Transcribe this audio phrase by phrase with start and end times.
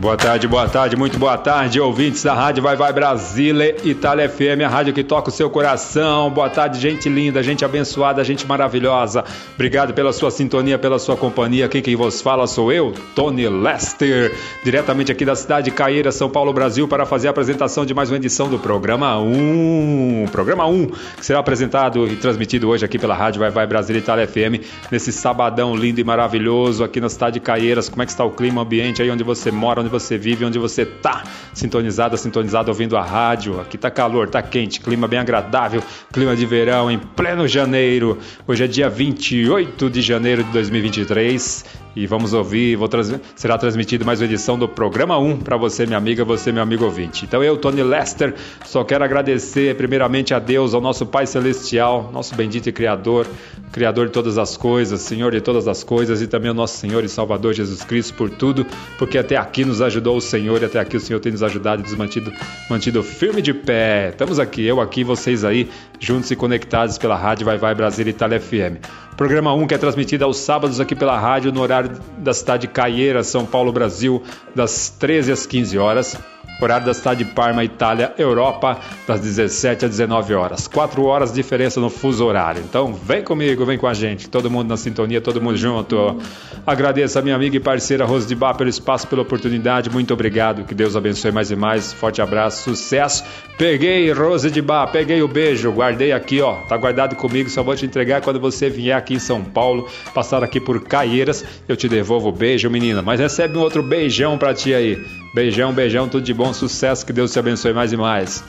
[0.00, 4.64] Boa tarde, boa tarde, muito boa tarde, ouvintes da Rádio Vai Vai Brasília, Itália FM,
[4.64, 6.30] a rádio que toca o seu coração.
[6.30, 9.22] Boa tarde, gente linda, gente abençoada, gente maravilhosa.
[9.54, 11.68] Obrigado pela sua sintonia, pela sua companhia.
[11.68, 14.34] Quem quem vos fala sou eu, Tony Lester,
[14.64, 18.10] diretamente aqui da cidade de Caeira, São Paulo, Brasil, para fazer a apresentação de mais
[18.10, 20.28] uma edição do programa 1.
[20.32, 20.86] Programa 1,
[21.18, 25.12] que será apresentado e transmitido hoje aqui pela Rádio Vai Vai Brasília, Itália FM, nesse
[25.12, 27.90] sabadão lindo e maravilhoso aqui na cidade de Caeiras.
[27.90, 30.58] Como é que está o clima, ambiente aí onde você mora, onde você vive, onde
[30.58, 33.60] você tá, sintonizada, sintonizado ouvindo a rádio.
[33.60, 38.18] Aqui tá calor, tá quente, clima bem agradável, clima de verão em pleno janeiro.
[38.46, 42.88] Hoje é dia 28 de janeiro de 2023 e vamos ouvir, vou
[43.34, 46.84] será transmitido mais uma edição do programa 1 para você, minha amiga, você, meu amigo
[46.84, 47.24] ouvinte.
[47.24, 52.34] Então eu, Tony Lester, só quero agradecer primeiramente a Deus, ao nosso Pai Celestial, nosso
[52.34, 53.26] bendito e Criador,
[53.72, 57.04] Criador de todas as coisas, Senhor de todas as coisas e também ao nosso Senhor
[57.04, 58.66] e Salvador Jesus Cristo por tudo,
[58.98, 61.80] porque até aqui nos ajudou o Senhor e até aqui o Senhor tem nos ajudado
[61.80, 62.32] e nos mantido,
[62.68, 64.10] mantido firme de pé.
[64.10, 65.68] Estamos aqui, eu aqui, vocês aí,
[65.98, 68.84] juntos e conectados pela Rádio Vai Vai Brasil Itália FM.
[69.16, 71.79] Programa 1 que é transmitido aos sábados aqui pela rádio no horário
[72.18, 74.22] da cidade de Caieira, São Paulo, Brasil,
[74.54, 76.16] das 13 às 15 horas.
[76.60, 80.68] Horário da cidade de Parma, Itália, Europa, das 17 às 19 horas.
[80.68, 82.62] Quatro horas de diferença no fuso horário.
[82.62, 84.28] Então vem comigo, vem com a gente.
[84.28, 86.18] Todo mundo na sintonia, todo mundo junto.
[86.66, 89.90] Agradeço a minha amiga e parceira Rose de Bar pelo espaço, pela oportunidade.
[89.90, 90.64] Muito obrigado.
[90.64, 91.92] Que Deus abençoe mais e mais.
[91.92, 93.24] Forte abraço, sucesso.
[93.56, 96.54] Peguei Rose de Bar, peguei o beijo, guardei aqui, ó.
[96.68, 100.42] Tá guardado comigo, só vou te entregar quando você vier aqui em São Paulo, passar
[100.42, 101.44] aqui por Caieiras.
[101.68, 103.02] Eu te devolvo o beijo, menina.
[103.02, 105.04] Mas recebe um outro beijão pra ti aí.
[105.32, 108.44] Beijão, beijão, tudo de bom, sucesso, que Deus te abençoe mais e mais.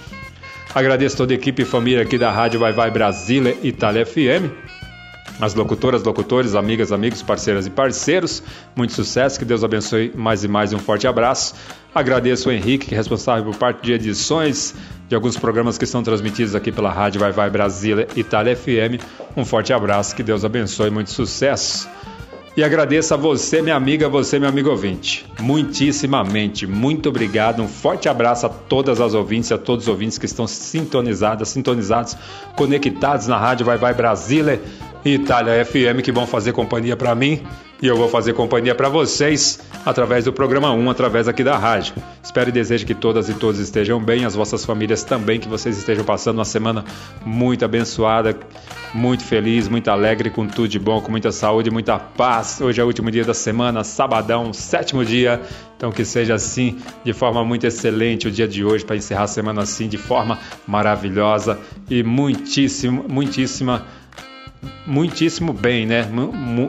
[0.74, 4.72] Agradeço toda a equipe e família aqui da Rádio Vai Vai Brasília Itália FM.
[5.42, 8.44] As locutoras, locutores, amigas, amigos, parceiras e parceiros,
[8.76, 11.56] muito sucesso, que Deus abençoe mais e mais e um forte abraço.
[11.94, 14.76] Agradeço o Henrique, que é responsável por parte de edições
[15.10, 19.04] de alguns programas que são transmitidos aqui pela Rádio Vai Vai Brasília Itália FM.
[19.36, 21.90] Um forte abraço, que Deus abençoe, muito sucesso.
[22.56, 25.26] E agradeço a você, minha amiga, você, meu amigo ouvinte.
[25.40, 27.62] Muitíssimamente, muito obrigado.
[27.62, 32.18] Um forte abraço a todas as ouvintes, a todos os ouvintes que estão sintonizados, sintonizados,
[32.58, 34.62] conectados na rádio Vai Vai Brasília
[35.06, 37.42] e Itália FM, que vão fazer companhia para mim
[37.82, 41.96] e eu vou fazer companhia para vocês através do programa 1, através aqui da rádio.
[42.24, 45.78] Espero e desejo que todas e todos estejam bem, as vossas famílias também, que vocês
[45.78, 46.86] estejam passando uma semana
[47.26, 48.38] muito abençoada,
[48.94, 52.60] muito feliz, muito alegre, com tudo de bom, com muita saúde, muita paz.
[52.62, 55.42] Hoje é o último dia da semana, sabadão, sétimo dia.
[55.78, 59.28] Então que seja assim, de forma muito excelente o dia de hoje para encerrar a
[59.28, 60.38] semana assim de forma
[60.68, 61.60] maravilhosa
[61.90, 63.86] e muitíssimo, muitíssima
[64.86, 66.08] muitíssimo bem, né?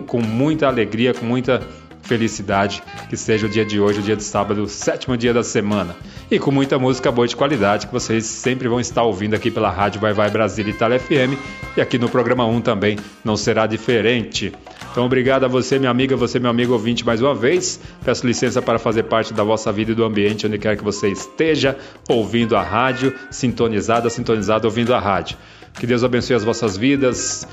[0.07, 1.63] Com muita alegria, com muita
[2.03, 2.83] felicidade.
[3.09, 5.97] Que seja o dia de hoje, o dia de sábado, o sétimo dia da semana.
[6.31, 9.71] E com muita música boa de qualidade que vocês sempre vão estar ouvindo aqui pela
[9.71, 11.39] Rádio Vai Vai Brasília Itália FM.
[11.77, 14.53] E aqui no programa 1 também não será diferente.
[14.91, 17.81] Então, obrigado a você, minha amiga, você, meu amigo ouvinte, mais uma vez.
[18.05, 21.09] Peço licença para fazer parte da vossa vida e do ambiente onde quer que você
[21.09, 21.79] esteja,
[22.09, 25.39] ouvindo a rádio, sintonizada, sintonizada, ouvindo a rádio.
[25.79, 27.47] Que Deus abençoe as vossas vidas,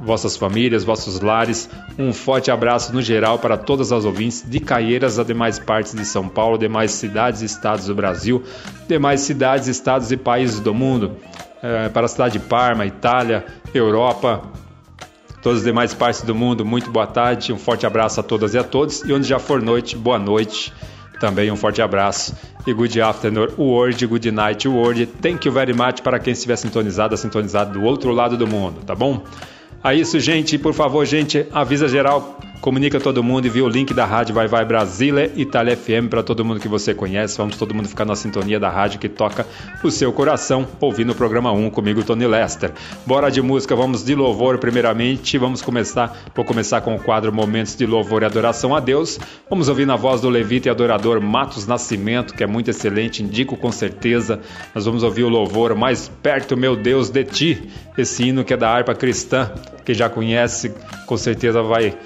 [0.00, 1.68] vossas famílias, vossos lares.
[1.98, 6.04] Um forte abraço no geral para todas as ouvintes de Caieiras a demais partes de
[6.04, 8.42] São Paulo, demais cidades e estados do Brasil,
[8.88, 11.16] demais cidades, estados e países do mundo.
[11.62, 14.42] É, para a cidade de Parma, Itália, Europa,
[15.42, 18.58] todas as demais partes do mundo, muito boa tarde, um forte abraço a todas e
[18.58, 19.02] a todos.
[19.02, 20.72] E onde já for noite, boa noite.
[21.18, 22.34] também um forte abraço
[22.66, 25.06] e good afternoon, word, good night, word.
[25.20, 28.94] Thank you very much para quem estiver sintonizado, sintonizado do outro lado do mundo, tá
[28.94, 29.24] bom?
[29.86, 30.58] É isso, gente.
[30.58, 34.48] Por favor, gente, avisa geral Comunica todo mundo e vê o link da rádio Vai
[34.48, 37.38] Vai Brasília Itália FM para todo mundo que você conhece.
[37.38, 39.46] Vamos todo mundo ficar na sintonia da rádio que toca
[39.84, 42.72] o seu coração, ouvindo o programa 1 comigo, Tony Lester.
[43.06, 45.38] Bora de música, vamos de louvor primeiramente.
[45.38, 49.18] Vamos começar, vou começar com o quadro Momentos de Louvor e Adoração a Deus.
[49.48, 53.56] Vamos ouvir na voz do levita e adorador Matos Nascimento, que é muito excelente, indico
[53.56, 54.40] com certeza.
[54.74, 58.56] Nós vamos ouvir o louvor Mais Perto, Meu Deus, de Ti, esse hino que é
[58.56, 59.52] da harpa cristã,
[59.84, 60.74] que já conhece,
[61.06, 61.96] com certeza vai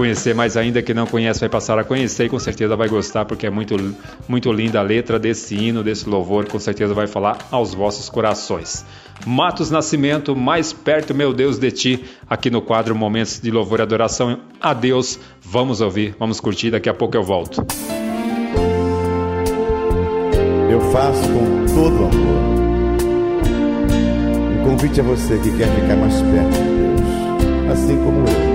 [0.00, 3.26] conhecer mais ainda, que não conhece vai passar a conhecer e com certeza vai gostar,
[3.26, 3.76] porque é muito,
[4.26, 8.82] muito linda a letra desse hino, desse louvor, com certeza vai falar aos vossos corações.
[9.26, 13.82] Matos Nascimento, mais perto, meu Deus, de ti, aqui no quadro Momentos de Louvor e
[13.82, 15.20] Adoração a Deus.
[15.42, 17.62] Vamos ouvir, vamos curtir, daqui a pouco eu volto.
[20.70, 22.40] Eu faço com todo amor
[24.54, 28.49] um convite a você que quer ficar mais perto de Deus, assim como eu.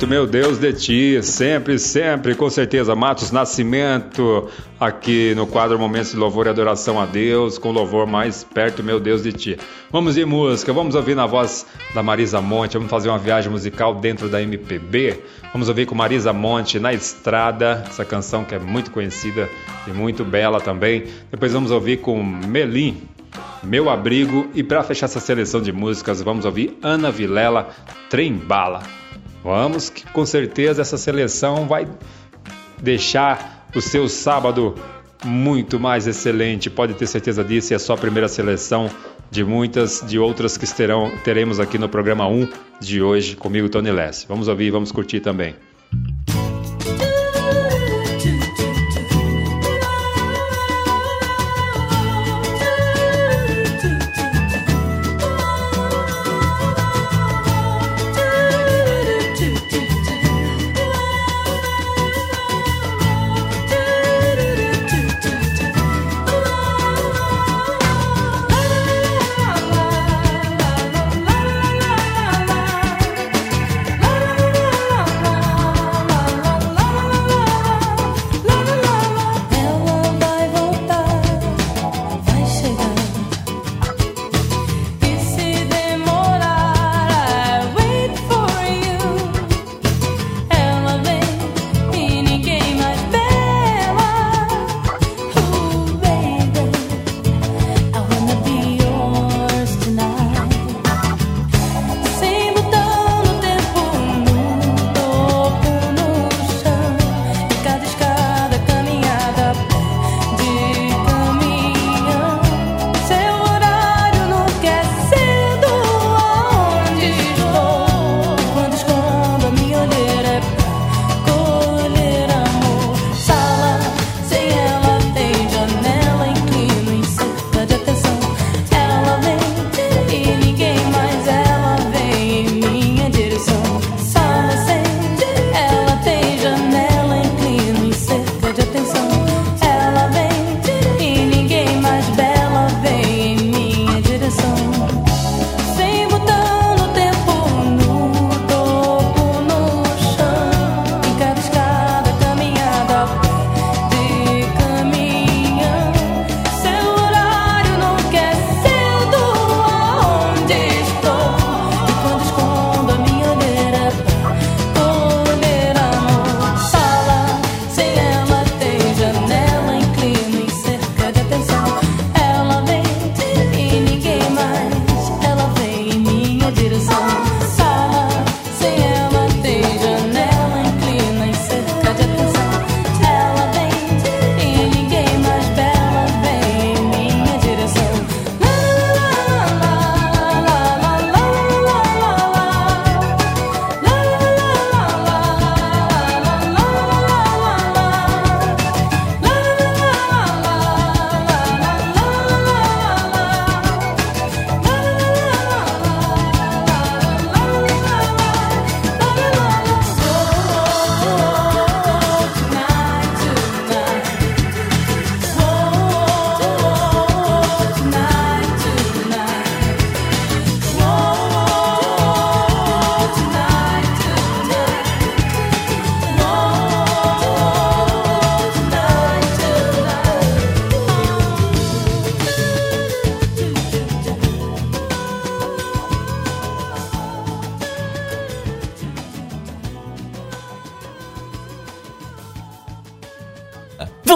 [0.00, 2.96] Perto, meu Deus, de ti, sempre, sempre, com certeza.
[2.96, 4.48] Matos Nascimento,
[4.80, 8.98] aqui no quadro Momentos de Louvor e Adoração a Deus, com louvor mais perto, meu
[8.98, 9.58] Deus, de ti.
[9.90, 13.94] Vamos de música, vamos ouvir na voz da Marisa Monte, vamos fazer uma viagem musical
[13.94, 15.20] dentro da MPB.
[15.52, 19.50] Vamos ouvir com Marisa Monte na estrada, essa canção que é muito conhecida
[19.86, 21.04] e muito bela também.
[21.30, 23.02] Depois vamos ouvir com Melim,
[23.62, 24.48] meu Abrigo.
[24.54, 27.68] E para fechar essa seleção de músicas, vamos ouvir Ana Vilela,
[28.08, 28.82] Trem Bala.
[29.42, 31.86] Vamos, com certeza essa seleção vai
[32.80, 34.74] deixar o seu sábado
[35.24, 36.70] muito mais excelente.
[36.70, 37.72] Pode ter certeza disso.
[37.72, 38.90] E é só a primeira seleção
[39.30, 42.48] de muitas, de outras que terão, teremos aqui no programa 1
[42.80, 44.26] de hoje comigo, Tony Less.
[44.28, 45.54] Vamos ouvir vamos curtir também.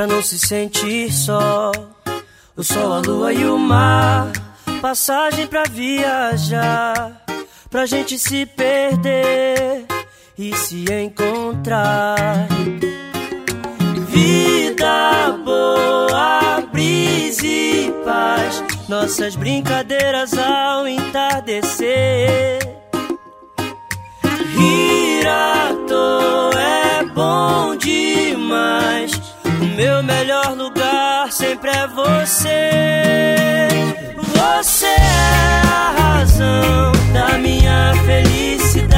[0.00, 1.72] pra não se sentir só.
[2.56, 4.32] O sol, a lua e o mar,
[4.80, 7.22] passagem pra viajar,
[7.68, 9.84] pra gente se perder
[10.38, 12.48] e se encontrar.
[14.08, 22.58] Vida boa, brisa e paz, nossas brincadeiras ao entardecer.
[24.56, 27.59] Rir à toa é bom
[29.80, 33.68] meu melhor lugar sempre é você.
[34.18, 38.89] Você é a razão da minha felicidade.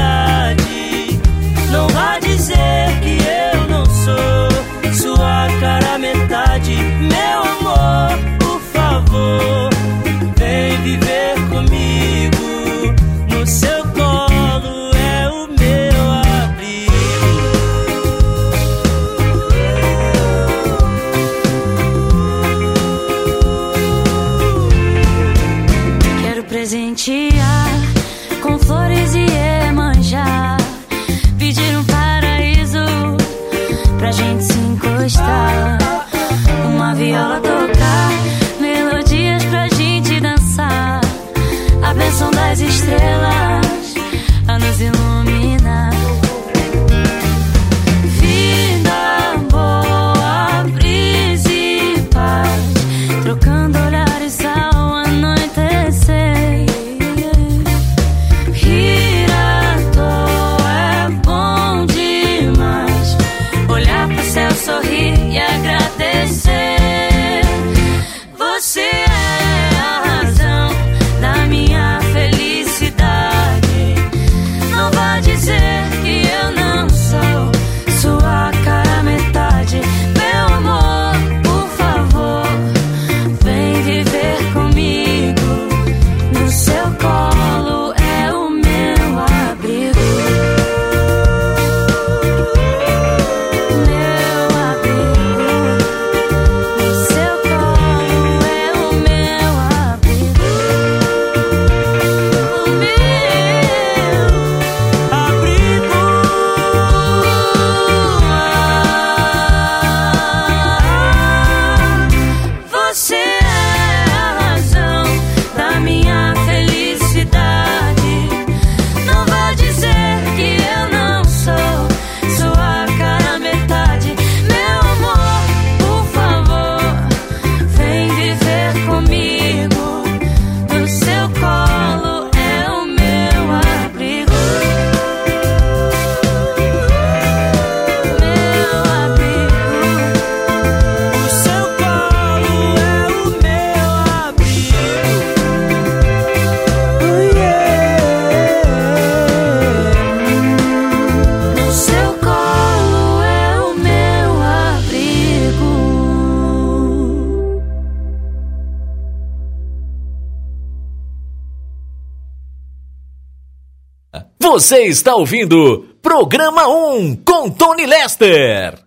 [164.63, 168.79] Você está ouvindo Programa 1 com Tony Lester.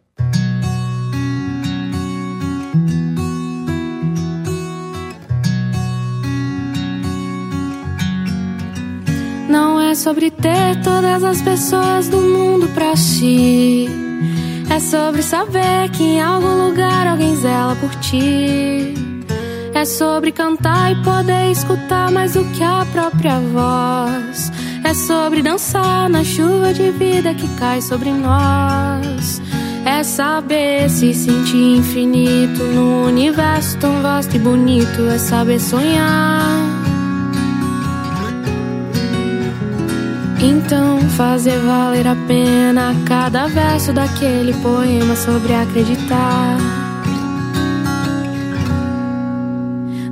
[9.50, 13.86] Não é sobre ter todas as pessoas do mundo pra si.
[14.74, 18.94] É sobre saber que em algum lugar alguém zela por ti.
[19.74, 24.55] É sobre cantar e poder escutar mais do que a própria voz.
[24.86, 29.42] É sobre dançar na chuva de vida que cai sobre nós.
[29.84, 35.08] É saber se sentir infinito no universo tão vasto e bonito.
[35.12, 36.40] É saber sonhar.
[40.40, 46.85] Então fazer valer a pena cada verso daquele poema sobre acreditar.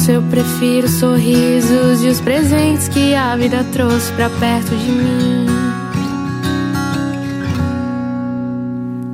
[0.00, 4.90] Isso eu prefiro os sorrisos e os presentes que a vida trouxe pra perto de
[4.90, 5.46] mim.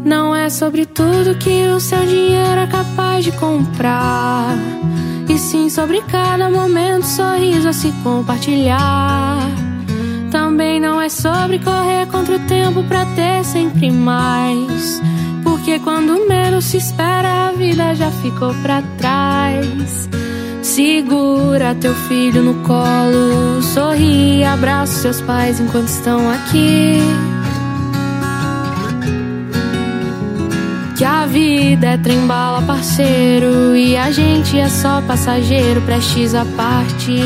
[0.04, 4.56] Não é sobre tudo que o seu dinheiro é capaz de comprar.
[5.28, 9.40] E sim sobre cada momento, sorriso a se compartilhar.
[10.30, 15.02] Também não é sobre correr contra o tempo pra ter sempre mais.
[15.42, 20.08] Porque quando menos se espera, a vida já ficou pra trás.
[20.76, 26.98] Segura teu filho no colo, sorri, abraça seus pais enquanto estão aqui.
[30.98, 37.22] Que a vida é trembala, parceiro, e a gente é só passageiro, prestes a partir.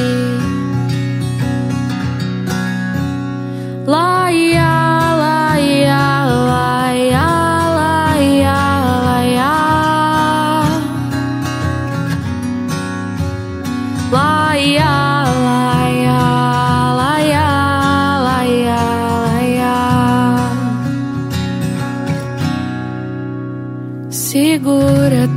[3.84, 4.32] Lá,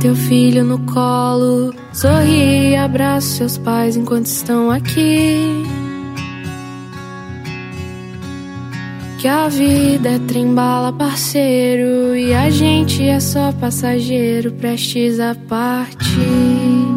[0.04, 5.64] teu filho no colo, sorri e abraça seus pais enquanto estão aqui.
[9.18, 16.93] Que a vida é trembala, parceiro, e a gente é só passageiro, prestes a partir.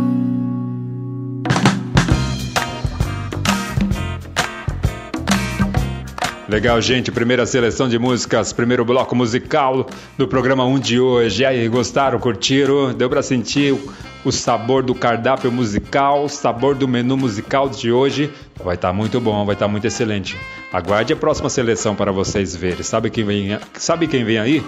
[6.49, 7.11] Legal, gente.
[7.11, 9.85] Primeira seleção de músicas, primeiro bloco musical
[10.17, 11.43] do programa 1 de hoje.
[11.43, 12.93] E aí, gostaram, curtiram?
[12.93, 13.77] Deu pra sentir
[14.23, 18.31] o, sabor do cardápio musical, o sabor do menu musical de hoje?
[18.63, 20.37] Vai estar muito bom, vai estar muito excelente.
[20.71, 22.81] Aguarde a próxima seleção para vocês verem.
[22.81, 24.63] Sabe quem vem, sabe quem vem aí?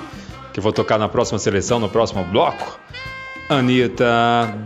[0.51, 2.77] Que eu vou tocar na próxima seleção, no próximo bloco?
[3.49, 4.05] Anitta,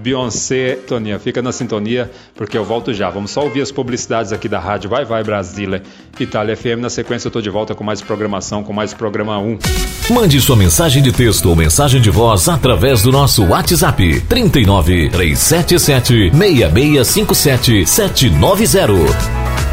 [0.02, 3.10] Beyoncé, Toninha, fica na sintonia porque eu volto já.
[3.10, 5.82] Vamos só ouvir as publicidades aqui da rádio Vai Vai Brasília,
[6.20, 6.80] Itália FM.
[6.82, 9.60] Na sequência eu tô de volta com mais programação, com mais programa 1.
[10.12, 16.32] Mande sua mensagem de texto ou mensagem de voz através do nosso WhatsApp 39 377
[16.32, 19.73] 6657 790.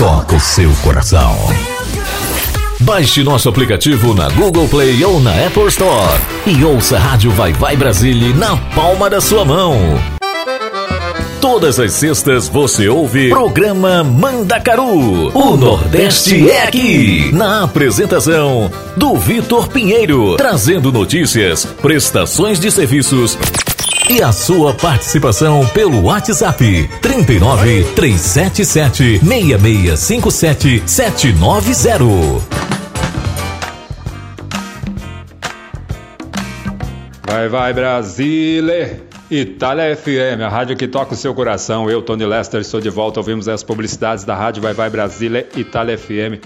[0.00, 1.36] toca o seu coração.
[2.80, 7.52] Baixe nosso aplicativo na Google Play ou na Apple Store e ouça a Rádio Vai
[7.52, 9.76] Vai Brasília na palma da sua mão.
[11.38, 15.36] Todas as sextas você ouve programa Mandacaru.
[15.36, 17.30] O Nordeste é aqui.
[17.34, 23.36] Na apresentação do Vitor Pinheiro, trazendo notícias, prestações de serviços
[24.10, 32.60] e a sua participação pelo WhatsApp 39 377 6657 790.
[37.24, 39.00] Vai, vai, Brasília!
[39.30, 41.88] Itália FM, a rádio que toca o seu coração.
[41.88, 43.20] Eu, Tony Lester, estou de volta.
[43.20, 46.42] Ouvimos as publicidades da rádio Vai Vai Brasília, Itália FM.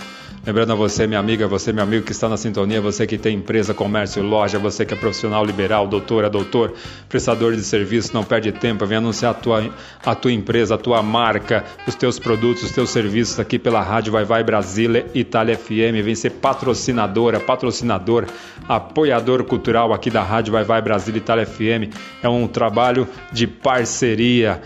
[0.47, 3.35] Lembrando a você, minha amiga, você, meu amigo que está na sintonia, você que tem
[3.35, 6.75] empresa, comércio, loja, você que é profissional liberal, doutora, doutor,
[7.09, 11.03] prestador de serviço, não perde tempo, vem anunciar a tua, a tua empresa, a tua
[11.03, 16.05] marca, os teus produtos, os teus serviços aqui pela Rádio Vai Vai Brasília, Itália FM,
[16.05, 18.27] vem ser patrocinadora, patrocinador,
[18.69, 21.97] apoiador cultural aqui da Rádio Vai Vai Brasília, Itália FM.
[22.23, 24.61] É um trabalho de parceria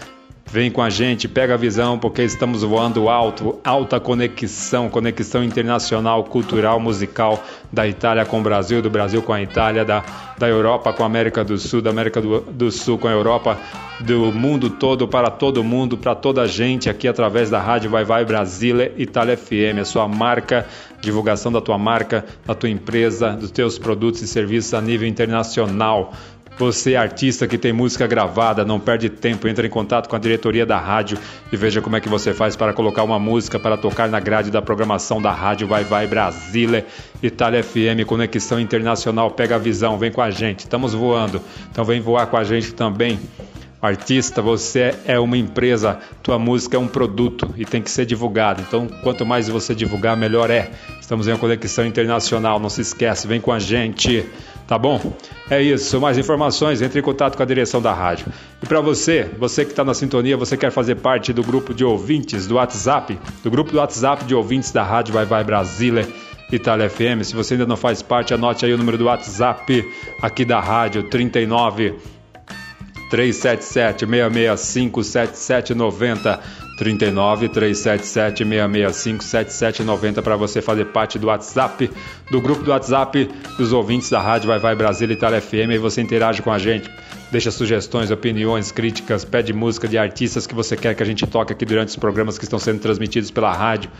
[0.50, 6.24] Vem com a gente, pega a visão, porque estamos voando alto, alta conexão, conexão internacional,
[6.24, 10.02] cultural, musical da Itália com o Brasil, do Brasil com a Itália, da,
[10.38, 13.58] da Europa com a América do Sul, da América do, do Sul com a Europa,
[14.00, 18.04] do mundo todo para todo mundo, para toda a gente aqui através da rádio Vai
[18.04, 20.66] Vai Brasília Itália FM, a sua marca,
[20.98, 26.14] divulgação da tua marca, da tua empresa, dos teus produtos e serviços a nível internacional.
[26.58, 30.66] Você, artista que tem música gravada, não perde tempo, entre em contato com a diretoria
[30.66, 31.16] da rádio
[31.52, 34.50] e veja como é que você faz para colocar uma música para tocar na grade
[34.50, 36.84] da programação da rádio Vai Vai Brasília,
[37.22, 39.30] Itália FM, Conexão Internacional.
[39.30, 41.40] Pega a visão, vem com a gente, estamos voando,
[41.70, 43.20] então vem voar com a gente também.
[43.80, 48.60] Artista, você é uma empresa, tua música é um produto e tem que ser divulgado.
[48.66, 50.68] Então, quanto mais você divulgar, melhor é.
[51.00, 54.26] Estamos em uma conexão internacional, não se esquece, vem com a gente.
[54.68, 55.00] Tá bom?
[55.48, 55.98] É isso.
[55.98, 58.26] Mais informações, entre em contato com a direção da rádio.
[58.62, 61.86] E para você, você que está na sintonia, você quer fazer parte do grupo de
[61.86, 66.06] ouvintes do WhatsApp, do grupo do WhatsApp de ouvintes da rádio Vai Vai Brasília.
[66.50, 67.22] Itália FM.
[67.24, 69.86] Se você ainda não faz parte, anote aí o número do WhatsApp
[70.22, 71.94] aqui da rádio 39
[73.10, 81.90] 377 665 7790 39 377 665 7790 para você fazer parte do WhatsApp,
[82.30, 86.00] do grupo do WhatsApp dos ouvintes da Rádio Vai Vai Brasília Itália FM e você
[86.00, 86.88] interage com a gente.
[87.32, 91.52] Deixa sugestões, opiniões, críticas, pede música de artistas que você quer que a gente toque
[91.52, 93.90] aqui durante os programas que estão sendo transmitidos pela rádio.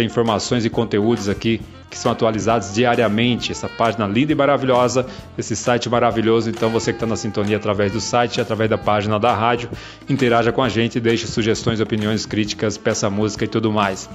[0.00, 1.60] tem informações e conteúdos aqui
[1.90, 3.52] que são atualizados diariamente.
[3.52, 5.04] Essa página linda e maravilhosa,
[5.36, 6.48] esse site maravilhoso.
[6.48, 9.68] Então, você que está na sintonia através do site, através da página da rádio,
[10.08, 14.08] interaja com a gente, deixe sugestões, opiniões, críticas, peça música e tudo mais.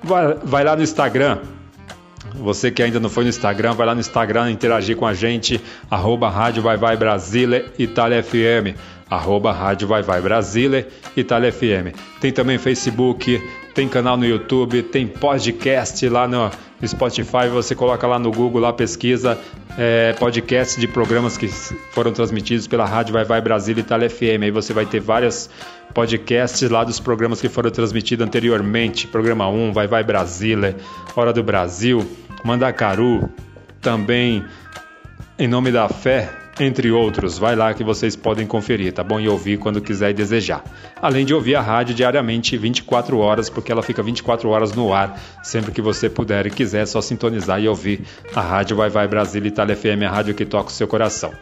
[0.00, 1.38] Vai, vai lá no Instagram.
[2.36, 5.60] Você que ainda não foi no Instagram, vai lá no Instagram interagir com a gente,
[5.90, 8.76] arroba Rádio Vai Vai Brasília Itália FM,
[9.10, 11.96] arroba Rádio Vai Vai Brasília Itália FM.
[12.20, 13.40] Tem também Facebook,
[13.74, 16.50] tem canal no YouTube, tem podcast lá no
[16.86, 19.38] Spotify, você coloca lá no Google, lá pesquisa
[19.76, 24.42] é, podcast de programas que foram transmitidos pela Rádio Vai Vai Brasília Itália FM.
[24.42, 25.50] Aí você vai ter vários
[25.92, 29.06] podcasts lá dos programas que foram transmitidos anteriormente.
[29.06, 30.76] Programa 1, Vai Vai Brasília,
[31.16, 32.08] Hora do Brasil,
[32.44, 33.28] Mandacaru,
[33.80, 34.44] também
[35.38, 37.38] Em Nome da Fé, entre outros.
[37.38, 39.20] Vai lá que vocês podem conferir, tá bom?
[39.20, 40.62] E ouvir quando quiser e desejar.
[41.00, 45.20] Além de ouvir a rádio diariamente 24 horas, porque ela fica 24 horas no ar,
[45.42, 48.02] sempre que você puder e quiser, é só sintonizar e ouvir
[48.34, 51.32] a rádio Vai Vai Brasília Itália FM, a rádio que toca o seu coração.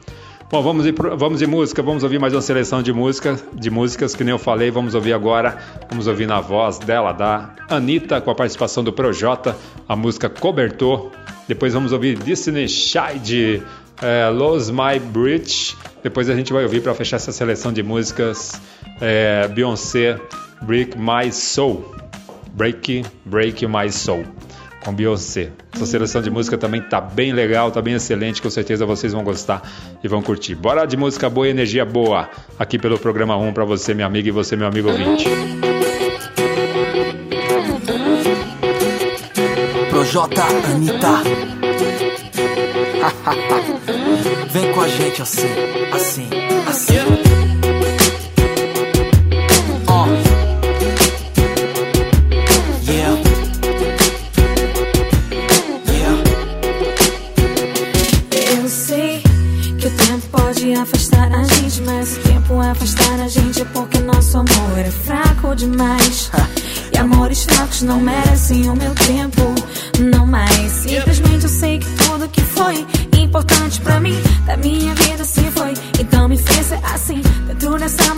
[0.53, 4.15] Bom, vamos de, vamos de música, vamos ouvir mais uma seleção de músicas, de músicas
[4.15, 5.57] que nem eu falei, vamos ouvir agora,
[5.89, 9.57] vamos ouvir na voz dela, da Anitta, com a participação do Projota,
[9.89, 11.11] a música Cobertor.
[11.49, 13.63] Depois vamos ouvir Disney Shide,
[14.03, 15.77] é, Lose My Bridge.
[16.03, 18.61] Depois a gente vai ouvir para fechar essa seleção de músicas
[19.01, 20.19] é, Beyoncé,
[20.63, 21.95] Break My Soul.
[22.55, 24.25] Break, Break My Soul
[24.85, 25.51] com Beyoncé.
[25.75, 29.25] Essa seleção de música também tá bem legal, tá bem excelente, com certeza vocês vão
[29.25, 29.63] gostar
[30.03, 30.55] e vão curtir.
[30.55, 34.29] Bora de música boa e energia boa aqui pelo programa 1 para você, minha amiga,
[34.29, 35.25] e você, meu amigo ouvinte.
[39.91, 41.62] Projota Anitta.
[44.53, 45.49] Vem com a gente assim,
[45.93, 46.29] assim,
[46.69, 46.95] assim.
[49.89, 50.07] Oh.
[52.89, 53.19] Yeah.
[55.89, 56.23] Yeah.
[58.53, 59.21] Eu sei
[59.79, 63.99] que o tempo pode afastar a gente, mas o tempo afastar a gente é porque
[63.99, 66.31] nosso amor é fraco demais.
[66.95, 69.12] E amores fracos não merecem o meu tempo,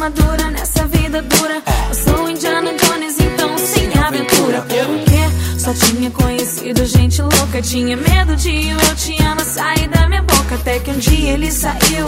[0.05, 1.63] armadura, nessa vida dura.
[1.89, 4.61] Eu sou Indiana Jones, então sem aventura.
[4.63, 10.07] Porque só tinha conhecido gente louca, tinha medo de o eu te amo sair da
[10.09, 10.57] minha boca.
[10.57, 12.07] Até que um dia ele saiu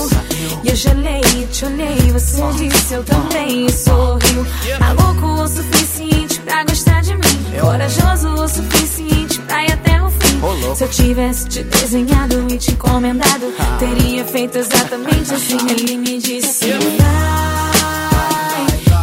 [0.63, 2.13] e eu gelei, te olhei.
[2.13, 4.47] Você disse eu também e sorriu.
[4.79, 10.75] Maluco o suficiente pra gostar de mim, corajoso o suficiente pra ir até o fim.
[10.75, 15.57] Se eu tivesse te desenhado e te encomendado, teria feito exatamente assim.
[15.71, 17.66] Ele me disse vai,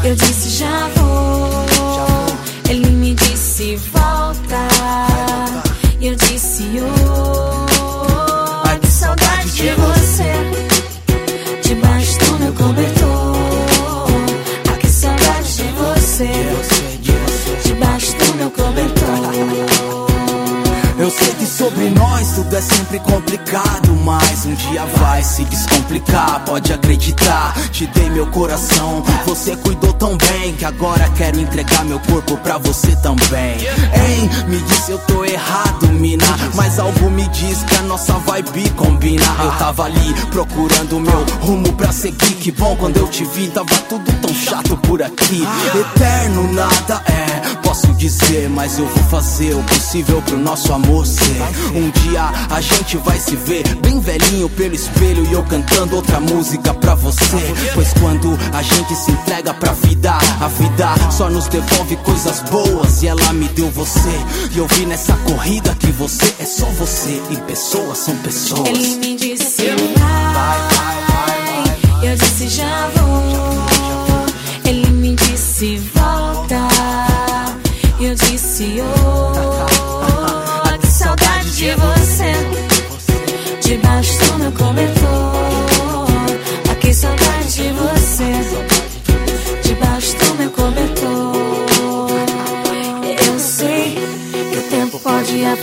[0.04, 1.73] eu disse já vou.
[22.44, 27.54] Tudo é sempre complicado, mas um dia vai se descomplicar, pode acreditar.
[27.72, 32.58] Te dei meu coração, você cuidou tão bem que agora quero entregar meu corpo pra
[32.58, 33.58] você também.
[33.60, 36.26] Hein, me disse eu tô errado, mina,
[36.56, 39.26] mas algo me diz que a nossa vibe combina.
[39.42, 43.76] Eu tava ali procurando meu rumo pra seguir, que bom quando eu te vi, tava
[43.88, 45.44] tudo tão chato por aqui.
[45.80, 51.42] Eterno nada é, posso dizer, mas eu vou fazer o possível pro nosso amor ser.
[51.74, 56.20] Um dia a gente vai se ver bem velhinho pelo espelho e eu cantando outra
[56.20, 57.24] música pra você.
[57.74, 60.12] Pois quando a gente se entrega pra vida,
[60.42, 64.12] a vida só nos devolve coisas boas e ela me deu você.
[64.54, 68.68] E eu vi nessa corrida que você é só você e pessoas são pessoas.
[68.68, 69.64] Ele me disse
[70.34, 70.73] vai,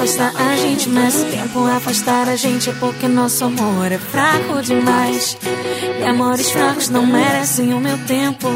[0.01, 4.63] afastar a gente, mas o tempo afastar a gente é porque nosso amor é fraco
[4.63, 5.37] demais.
[6.01, 8.49] E amores fracos não merecem o meu tempo.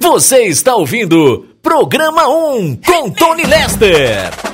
[0.00, 4.53] Você está ouvindo Programa 1 com Tony Lester.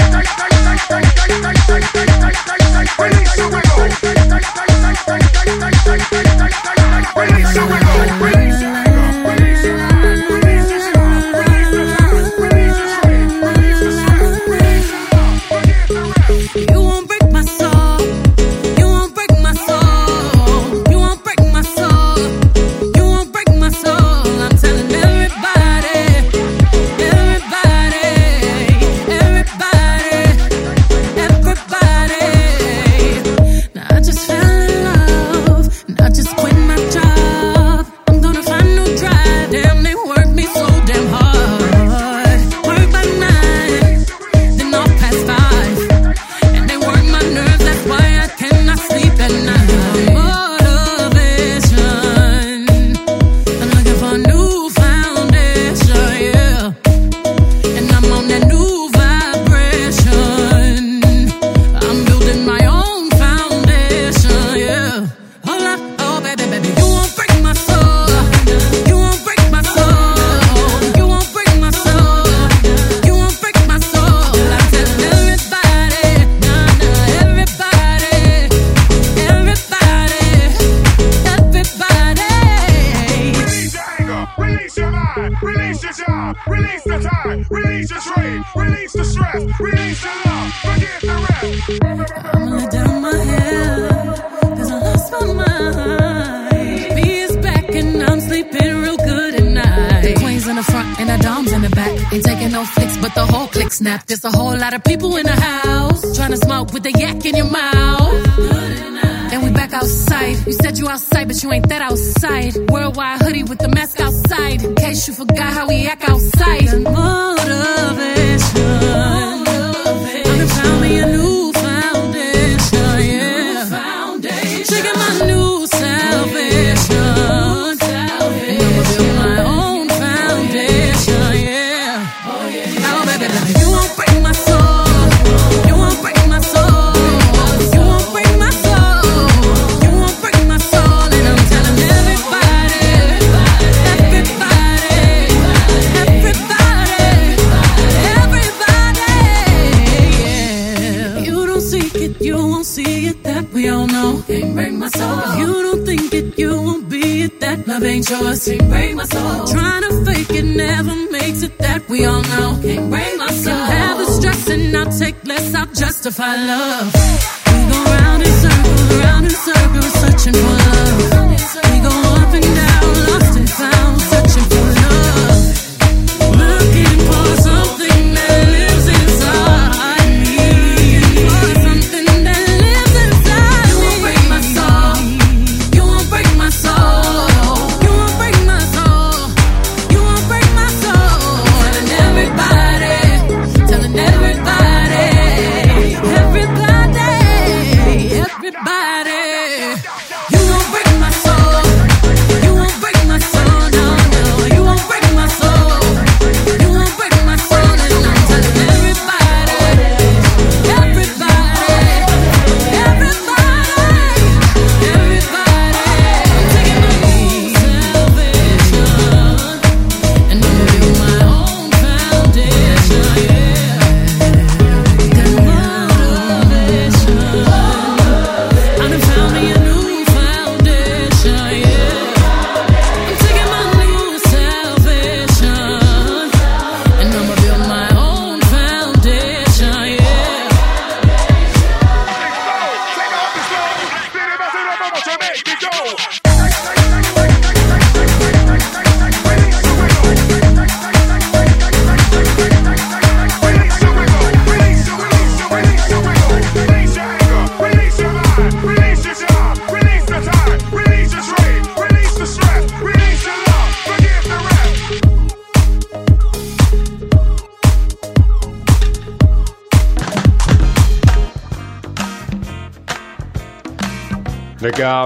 [166.13, 167.00] to love.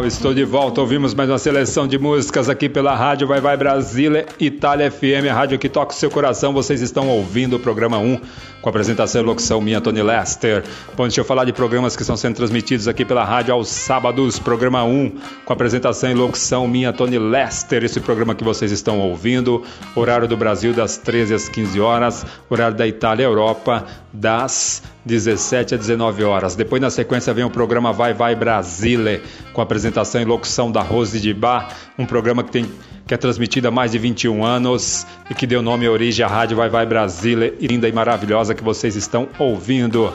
[0.05, 0.81] Estou de volta.
[0.81, 5.33] Ouvimos mais uma seleção de músicas aqui pela Rádio Vai Vai Brasília, Itália FM, a
[5.33, 6.53] rádio que toca o seu coração.
[6.53, 8.21] Vocês estão ouvindo o programa 1
[8.61, 10.63] com apresentação e locução minha, Tony Lester.
[10.95, 14.37] Bom, deixa eu falar de programas que estão sendo transmitidos aqui pela rádio aos sábados.
[14.37, 15.11] Programa 1
[15.43, 17.83] com apresentação e locução minha, Tony Lester.
[17.83, 19.63] Esse programa que vocês estão ouvindo,
[19.95, 23.83] horário do Brasil das 13 às 15 horas, horário da Itália Europa
[24.13, 26.55] das 17 a 19 horas.
[26.55, 29.21] Depois, na sequência, vem o programa Vai Vai Brasile,
[29.53, 32.65] com apresentação e locução da Rose de Bar, um programa que, tem,
[33.05, 36.27] que é transmitido há mais de 21 anos e que deu nome e origem à
[36.27, 40.11] Rádio Vai Vai Brasile, linda e maravilhosa que vocês estão ouvindo.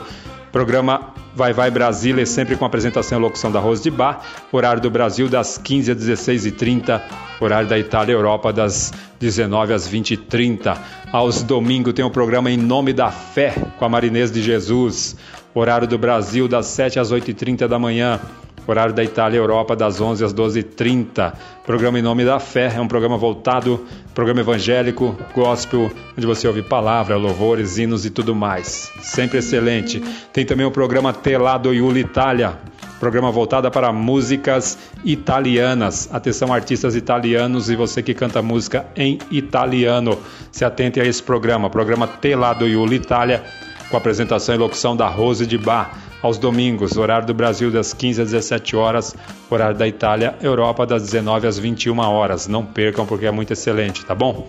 [0.51, 4.21] Programa Vai Vai Brasília, sempre com apresentação e locução da Rose de Bar,
[4.51, 7.01] horário do Brasil das 15 às 16h30,
[7.39, 10.77] horário da Itália e Europa das 19 às 20h30.
[11.11, 15.15] Aos domingos tem o programa Em Nome da Fé, com a Marinês de Jesus,
[15.53, 18.19] horário do Brasil das 7 às 8h30 da manhã.
[18.67, 21.33] Horário da Itália Europa das 11 às 12h30.
[21.65, 26.61] Programa Em Nome da Fé é um programa voltado, programa evangélico, gospel, onde você ouve
[26.61, 28.91] palavra, louvores, hinos e tudo mais.
[29.01, 30.01] Sempre excelente.
[30.31, 32.53] Tem também o programa Telado Iula Itália,
[32.99, 36.07] programa voltado para músicas italianas.
[36.13, 40.19] Atenção, artistas italianos e você que canta música em italiano.
[40.51, 43.43] Se atente a esse programa, programa Telado Iula Itália,
[43.89, 48.21] com apresentação e locução da Rose de Bar aos domingos, horário do Brasil das 15
[48.21, 49.15] às 17 horas,
[49.49, 52.47] horário da Itália, Europa das 19 às 21 horas.
[52.47, 54.47] Não percam porque é muito excelente, tá bom?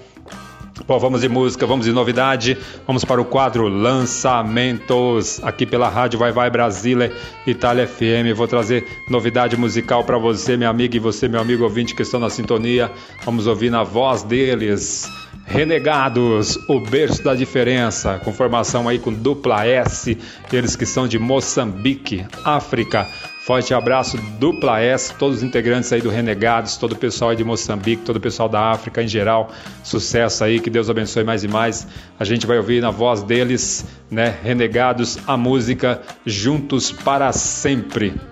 [0.86, 2.58] Bom, vamos de música, vamos de novidade.
[2.86, 7.12] Vamos para o quadro Lançamentos aqui pela Rádio Vai Vai Brasília
[7.46, 8.34] Itália FM.
[8.34, 12.18] Vou trazer novidade musical para você, minha amiga, e você, meu amigo ouvinte que estão
[12.18, 12.90] na sintonia.
[13.24, 15.08] Vamos ouvir na voz deles.
[15.44, 20.16] Renegados, o berço da diferença, com formação aí com dupla S,
[20.52, 23.06] eles que são de Moçambique, África.
[23.44, 27.42] Forte abraço, dupla S, todos os integrantes aí do Renegados, todo o pessoal aí de
[27.42, 29.50] Moçambique, todo o pessoal da África em geral.
[29.82, 31.86] Sucesso aí, que Deus abençoe mais e mais.
[32.20, 38.31] A gente vai ouvir na voz deles, né, Renegados, a música Juntos para Sempre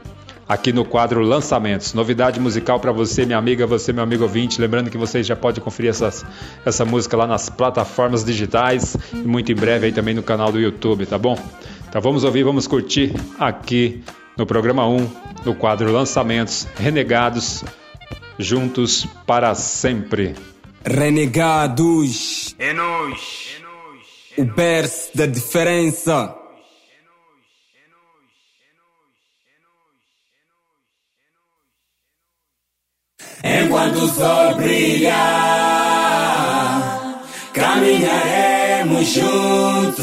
[0.50, 1.94] aqui no quadro Lançamentos.
[1.94, 4.60] Novidade musical para você, minha amiga, você, meu amigo ouvinte.
[4.60, 6.26] Lembrando que você já pode conferir essas,
[6.66, 10.58] essa música lá nas plataformas digitais e muito em breve aí também no canal do
[10.58, 11.38] YouTube, tá bom?
[11.88, 14.02] Então vamos ouvir, vamos curtir aqui
[14.36, 15.08] no programa 1,
[15.44, 17.62] no quadro Lançamentos Renegados,
[18.36, 20.34] juntos para sempre.
[20.84, 22.56] Renegados.
[22.58, 23.60] É nós.
[24.36, 26.39] O berço da diferença.
[33.42, 35.14] Enquanto o sol brilha,
[37.54, 40.00] caminharemos juntos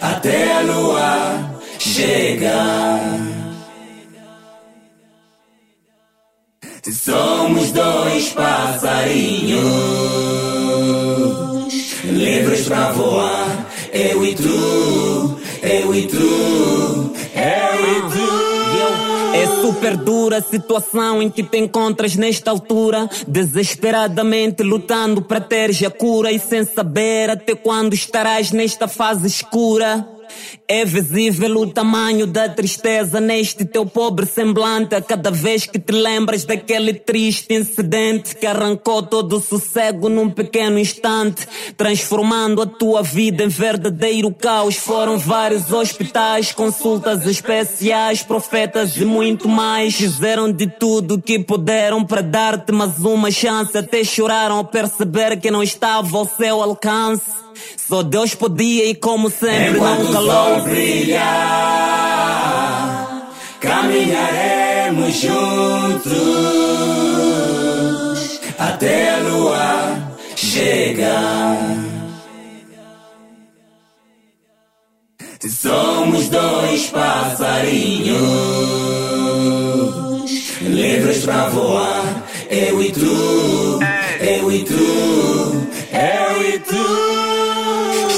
[0.00, 3.00] até a lua chegar.
[6.92, 9.60] Somos dois passarinhos
[12.04, 13.66] livres pra voar.
[13.92, 17.09] Eu e tu, eu e tu.
[19.70, 25.80] É super dura a situação em que te encontras nesta altura, desesperadamente lutando para teres
[25.84, 30.19] a cura e sem saber até quando estarás nesta fase escura.
[30.66, 35.92] É visível o tamanho da tristeza neste teu pobre semblante a cada vez que te
[35.92, 43.02] lembras daquele triste incidente que arrancou todo o sossego num pequeno instante, transformando a tua
[43.02, 44.76] vida em verdadeiro caos.
[44.76, 49.96] Foram vários hospitais, consultas especiais, profetas e muito mais.
[49.96, 55.40] Fizeram de tudo o que puderam para dar-te mais uma chance, até choraram ao perceber
[55.40, 57.49] que não estava ao seu alcance.
[57.88, 60.32] Só Deus podia e como sempre Enquanto não o calou.
[60.32, 61.20] sol brilha,
[63.60, 66.10] caminharemos juntos
[68.58, 71.56] até a lua chegar.
[75.48, 78.20] Somos dois passarinhos
[80.62, 82.24] livres pra voar.
[82.50, 83.78] Eu e tu,
[84.20, 87.29] eu e tu, eu e tu.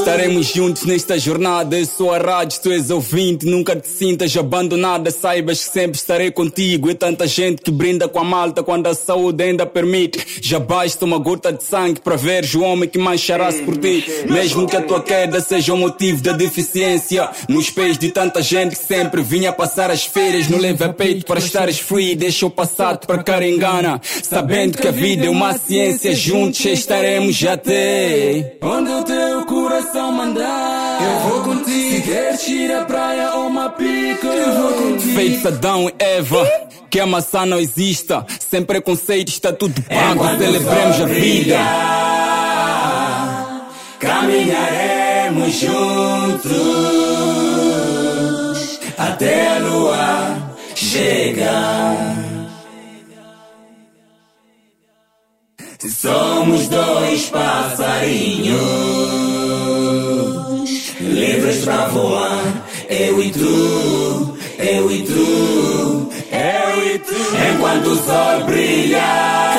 [0.03, 1.79] Estaremos juntos nesta jornada.
[1.79, 3.47] Eu sou a rádio, tu és ouvinte.
[3.47, 5.13] Nunca te sintas abandonada.
[5.13, 6.91] Saibas que sempre estarei contigo.
[6.91, 10.19] E tanta gente que brinda com a malta quando a saúde ainda permite.
[10.43, 14.05] Já basta uma gota de sangue para veres o homem que manchará-se por ti.
[14.29, 17.31] Mesmo que a tua queda seja o motivo da deficiência.
[17.49, 20.49] Nos pés de tanta gente que sempre vinha passar as férias.
[20.49, 22.17] Não leva a peito para estares free.
[22.17, 24.01] Deixa o passado para cara engana.
[24.03, 26.13] Sabendo que a vida é uma ciência.
[26.13, 28.59] Juntos estaremos até.
[28.61, 31.97] Onde o teu coração mandar, eu vou contigo.
[31.97, 35.15] Se queres ir à praia ou uma pica, eu vou contigo.
[35.15, 36.47] Feito Adão e Eva,
[36.89, 38.25] que a maçã não exista.
[38.39, 40.15] Sem preconceito está tudo pago.
[40.15, 41.59] Enquanto Celebremos a vida.
[43.99, 46.53] Caminharemos juntos
[48.99, 52.32] até a lua chegar.
[55.89, 58.53] Somos dois passarinhos
[61.01, 62.65] livres pra voar.
[62.89, 67.15] Eu e tu, eu e tu, eu e tu.
[67.53, 69.03] Enquanto o sol brilha,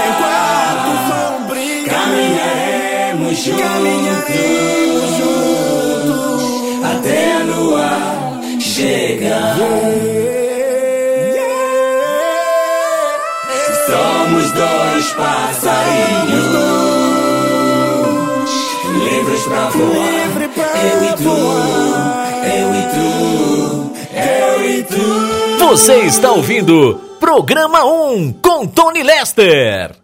[0.07, 3.59] enquanto o sol brilha, caminharemos juntos,
[6.85, 7.89] até a lua
[8.61, 9.57] chegar.
[14.23, 16.45] Somos dois passarinhos
[19.03, 20.13] livres pra voar.
[20.85, 21.29] Eu e tu,
[22.47, 25.57] eu e tu, eu e tu.
[25.67, 30.03] Você está ouvindo Programa 1 com Tony Lester.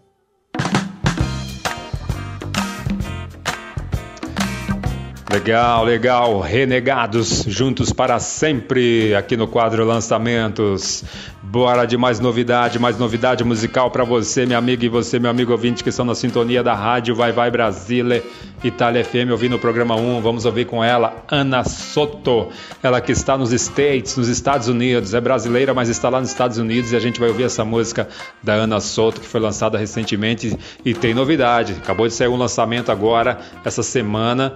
[5.32, 6.40] Legal, legal.
[6.40, 11.04] Renegados juntos para sempre aqui no quadro Lançamentos.
[11.50, 15.50] Bora de mais novidade, mais novidade musical para você, minha amiga, e você, meu amigo
[15.50, 18.22] ouvinte, que estão na sintonia da rádio Vai Vai Brasília,
[18.62, 20.20] Itália FM, ouvindo o programa 1.
[20.20, 22.50] Vamos ouvir com ela, Ana Soto.
[22.80, 25.12] Ela que está nos States, nos Estados Unidos.
[25.12, 26.92] É brasileira, mas está lá nos Estados Unidos.
[26.92, 28.08] E a gente vai ouvir essa música
[28.40, 30.56] da Ana Soto, que foi lançada recentemente.
[30.84, 31.72] E tem novidade.
[31.72, 34.54] Acabou de sair um lançamento agora, essa semana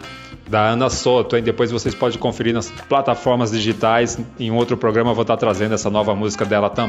[0.48, 1.36] da Ana Soto.
[1.36, 1.42] Hein?
[1.42, 4.16] Depois vocês podem conferir nas plataformas digitais.
[4.38, 6.83] Em outro programa eu vou estar trazendo essa nova música dela também.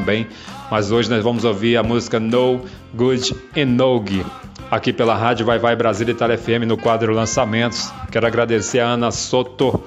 [0.70, 2.60] Mas hoje nós vamos ouvir a música No
[2.94, 4.24] Good Enogue.
[4.70, 7.92] Aqui pela Rádio Vai Vai Brasília Itália FM no quadro Lançamentos.
[8.10, 9.82] Quero agradecer a Ana Soto.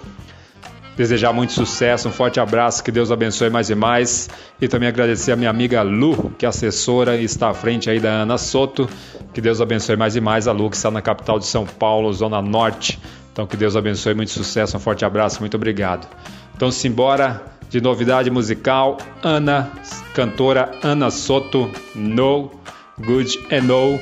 [0.95, 4.29] Desejar muito sucesso, um forte abraço, que Deus abençoe mais e mais.
[4.59, 7.99] E também agradecer a minha amiga Lu, que é assessora e está à frente aí
[7.99, 8.89] da Ana Soto.
[9.33, 10.47] Que Deus abençoe mais e mais.
[10.47, 12.99] A Lu, que está na capital de São Paulo, Zona Norte.
[13.31, 16.07] Então que Deus abençoe, muito sucesso, um forte abraço, muito obrigado.
[16.53, 19.71] Então simbora de novidade musical, Ana,
[20.13, 22.51] cantora Ana Soto, No
[22.97, 23.99] Good Eno,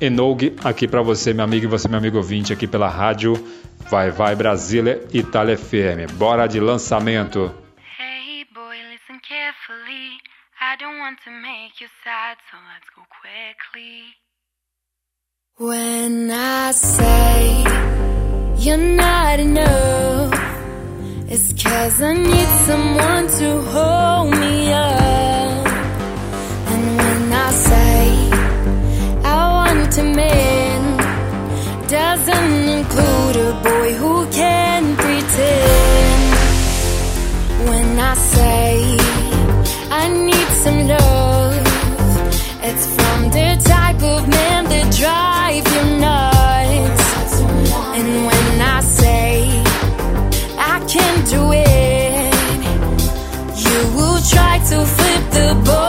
[0.00, 3.34] Enog, aqui para você, meu amigo, e você, meu amigo ouvinte, aqui pela rádio
[3.90, 6.12] Vai Vai Brasília, Itália FM.
[6.14, 7.54] Bora de lançamento.
[7.98, 10.18] Hey boy, listen carefully.
[10.60, 14.14] I don't want to make you sad, so let's go quickly.
[15.58, 17.64] When I say
[18.58, 20.33] you're not enough,
[21.34, 25.66] it's cause I need someone to hold me up.
[26.72, 27.98] And when I say
[29.36, 30.80] I want a man,
[31.88, 36.22] doesn't include a boy who can pretend.
[37.68, 38.96] When I say
[40.02, 41.66] I need some love,
[42.68, 44.53] it's from the type of man
[55.54, 55.83] the board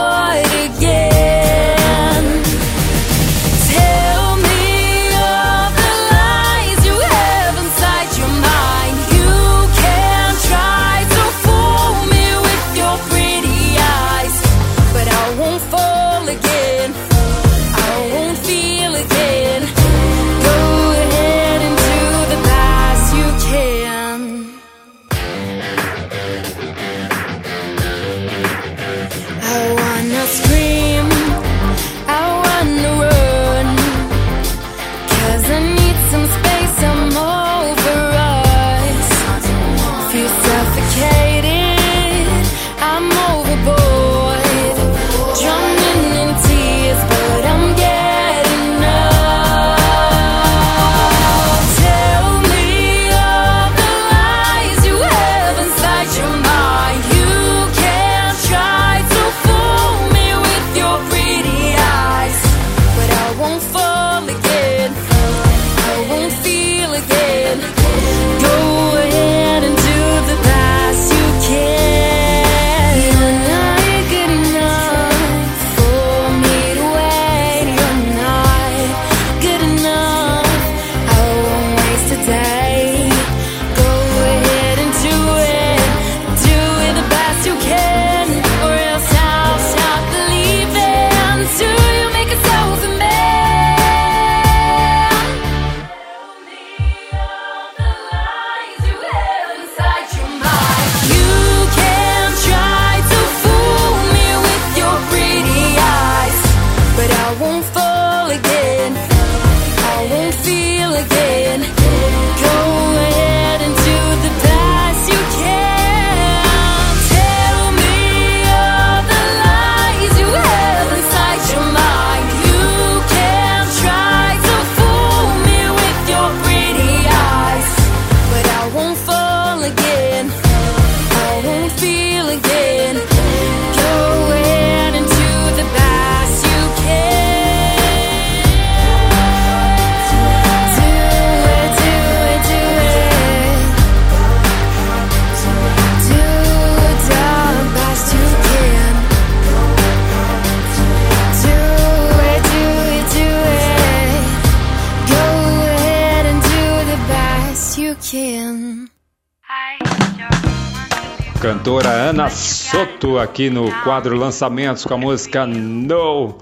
[161.66, 166.38] Cantora Ana Soto aqui no quadro Lançamentos com a música No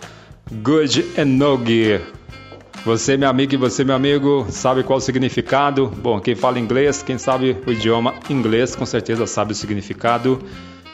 [0.52, 1.98] Good Enogue.
[2.84, 5.86] Você, meu amigo, e você, meu amigo, sabe qual o significado?
[5.86, 10.38] Bom, quem fala inglês, quem sabe o idioma inglês, com certeza sabe o significado.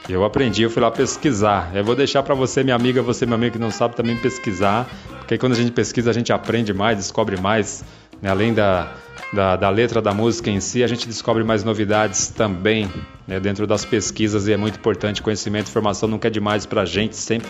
[0.08, 1.72] Eu aprendi, eu fui lá pesquisar.
[1.74, 4.88] Eu vou deixar para você, minha amiga, você, meu amigo, que não sabe também pesquisar,
[5.18, 7.82] porque quando a gente pesquisa, a gente aprende mais, descobre mais,
[8.20, 8.30] né?
[8.30, 8.92] além da,
[9.32, 12.90] da, da, letra da música em si, a gente descobre mais novidades também
[13.26, 13.40] né?
[13.40, 15.22] dentro das pesquisas e é muito importante.
[15.22, 17.48] Conhecimento e informação nunca é demais para a gente, sempre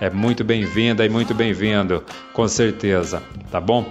[0.00, 2.02] é muito bem-vinda e muito bem-vindo,
[2.32, 3.88] com certeza, tá bom?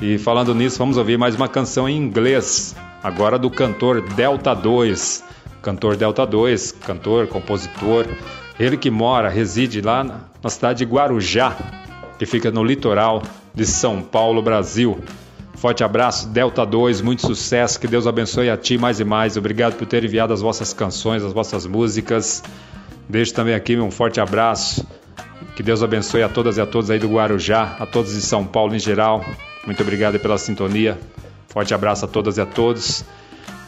[0.00, 5.24] E falando nisso, vamos ouvir mais uma canção em inglês, agora do cantor Delta 2.
[5.62, 8.06] Cantor Delta 2, cantor, compositor,
[8.60, 10.04] ele que mora, reside lá
[10.42, 11.56] na cidade de Guarujá,
[12.18, 13.22] que fica no litoral
[13.54, 15.02] de São Paulo, Brasil.
[15.64, 19.38] Forte abraço, Delta 2, muito sucesso, que Deus abençoe a ti mais e mais.
[19.38, 22.42] Obrigado por ter enviado as vossas canções, as vossas músicas.
[23.08, 24.86] Deixo também aqui um forte abraço
[25.56, 28.44] que Deus abençoe a todas e a todos aí do Guarujá, a todos de São
[28.44, 29.24] Paulo em geral.
[29.64, 30.98] Muito obrigado pela sintonia.
[31.48, 33.02] Forte abraço a todas e a todos.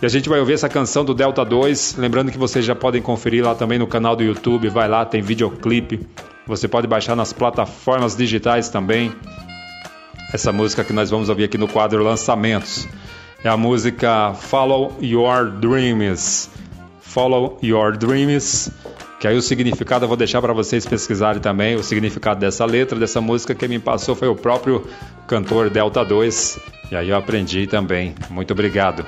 [0.02, 1.96] E a gente vai ouvir essa canção do Delta 2.
[1.96, 4.68] Lembrando que vocês já podem conferir lá também no canal do YouTube.
[4.68, 6.06] Vai lá, tem videoclipe.
[6.46, 9.14] Você pode baixar nas plataformas digitais também.
[10.32, 12.86] Essa música que nós vamos ouvir aqui no quadro Lançamentos
[13.44, 16.50] é a música Follow Your Dreams.
[17.00, 18.70] Follow Your Dreams
[19.18, 21.74] que aí o significado eu vou deixar para vocês pesquisarem também.
[21.74, 24.86] O significado dessa letra, dessa música que me passou foi o próprio
[25.26, 26.58] cantor Delta 2.
[26.90, 28.14] E aí eu aprendi também.
[28.28, 29.06] Muito obrigado.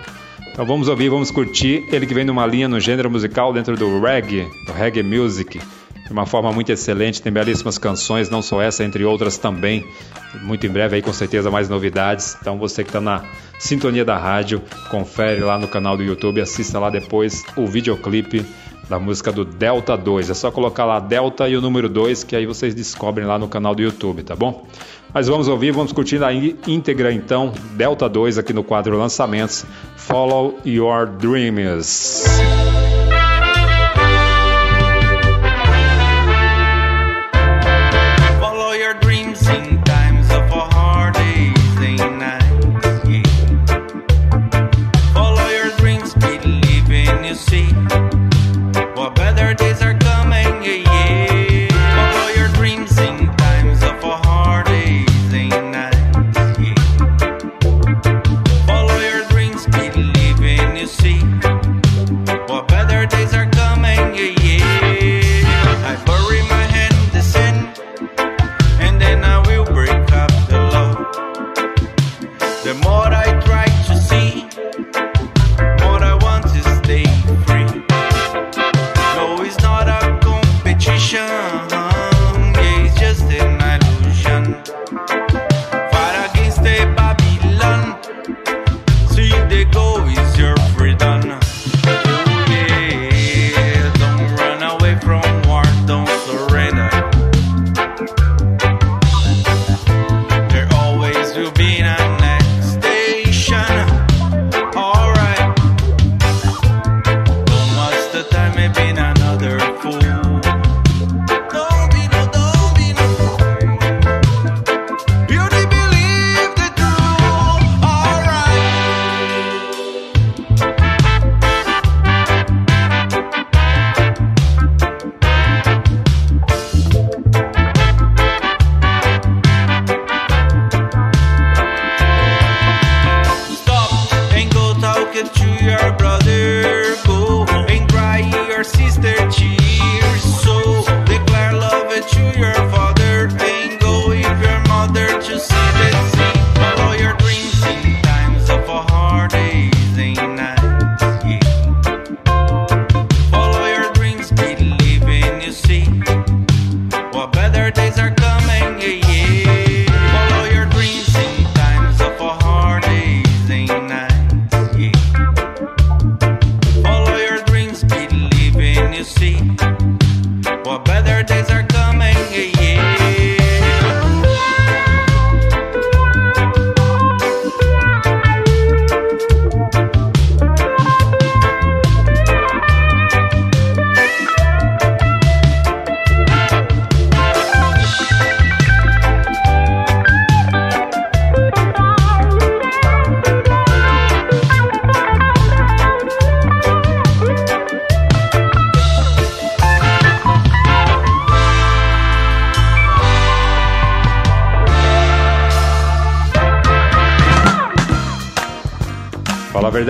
[0.51, 1.87] Então vamos ouvir, vamos curtir.
[1.93, 5.61] Ele que vem numa linha no gênero musical dentro do reggae, do reggae music.
[6.09, 9.87] De uma forma muito excelente, tem belíssimas canções, não só essa, entre outras também.
[10.43, 12.35] Muito em breve aí com certeza mais novidades.
[12.41, 13.23] Então você que está na
[13.59, 18.43] sintonia da rádio, confere lá no canal do YouTube, assista lá depois o videoclipe
[18.89, 20.31] da música do Delta 2.
[20.31, 23.47] É só colocar lá Delta e o número 2 que aí vocês descobrem lá no
[23.47, 24.67] canal do YouTube, tá bom?
[25.13, 30.59] Mas vamos ouvir, vamos curtir a íntegra então, Delta 2 aqui no quadro Lançamentos, Follow
[30.65, 32.25] Your Dreams.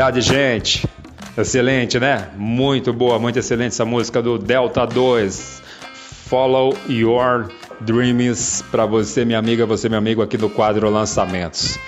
[0.09, 0.89] Verdade, gente.
[1.37, 2.31] Excelente, né?
[2.35, 5.63] Muito boa, muito excelente essa música do Delta 2.
[5.93, 7.51] Follow Your
[7.81, 11.79] Dreams para você, minha amiga, você, meu amigo, aqui no quadro Lançamentos.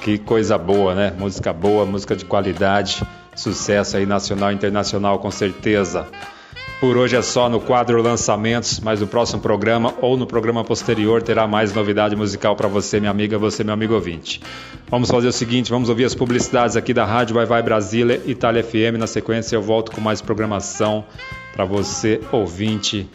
[0.00, 1.12] Que coisa boa, né?
[1.18, 3.02] Música boa, música de qualidade,
[3.36, 6.06] sucesso aí nacional e internacional com certeza.
[6.80, 11.20] Por hoje é só no quadro Lançamentos, mas no próximo programa ou no programa posterior
[11.20, 14.40] terá mais novidade musical para você, minha amiga, você, meu amigo ouvinte.
[14.88, 18.62] Vamos fazer o seguinte, vamos ouvir as publicidades aqui da Rádio Vai Vai Brasília, Itália
[18.62, 18.96] FM.
[18.96, 21.04] Na sequência eu volto com mais programação
[21.52, 23.10] para você, ouvinte,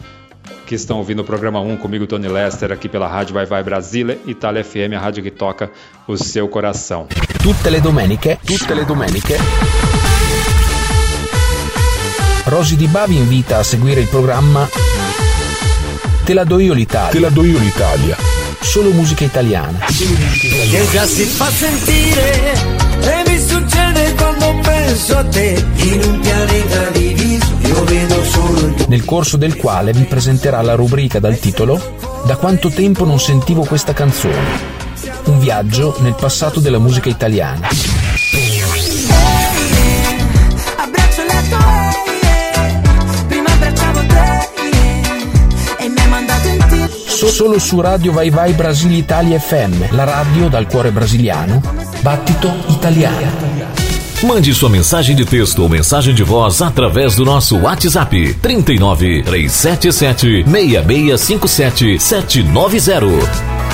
[0.66, 4.18] que estão ouvindo o programa 1 comigo, Tony Lester, aqui pela Rádio Vai Vai Brasília,
[4.26, 5.70] Itália FM, a rádio que toca
[6.06, 7.06] o seu coração.
[7.42, 9.38] Tutte le domeniche, tutte le domeniche.
[12.44, 14.68] Rosy Di Bavi invita a seguire il programma
[16.24, 17.10] Te la do io l'Italia.
[17.10, 18.16] Te la do io l'Italia.
[18.60, 19.78] Solo musica italiana.
[19.86, 22.52] Che già si fa sentire
[23.00, 28.84] e mi succede quando penso a te in un pianeta diviso io vedo solo il
[28.88, 33.64] Nel corso del quale vi presenterà la rubrica dal titolo Da quanto tempo non sentivo
[33.64, 34.82] questa canzone.
[35.24, 37.68] Un viaggio nel passato della musica italiana.
[47.28, 51.60] Solo su Radio Vai Vai Brasile Italia FM, la radio dal cuore brasiliano.
[52.00, 53.30] Battito italiano.
[54.22, 60.44] Mande sua mensagem de texto ou mensagem de voz através do nosso WhatsApp 39 377
[60.46, 63.73] 6657 790.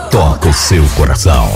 [0.11, 1.47] toca o seu coração.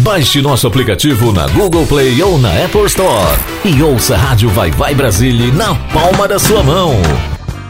[0.00, 4.70] Baixe nosso aplicativo na Google Play ou na Apple Store e ouça a Rádio Vai
[4.70, 6.92] Vai Brasília na palma da sua mão.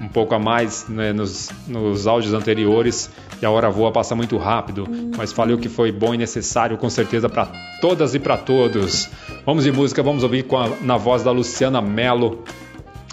[0.01, 3.11] um pouco a mais né, nos, nos áudios anteriores
[3.43, 4.87] e a hora voa passa muito rápido,
[5.17, 7.47] mas falei o que foi bom e necessário com certeza para
[7.81, 9.09] todas e para todos.
[9.45, 12.45] Vamos de música, vamos ouvir a, na voz da Luciana Mello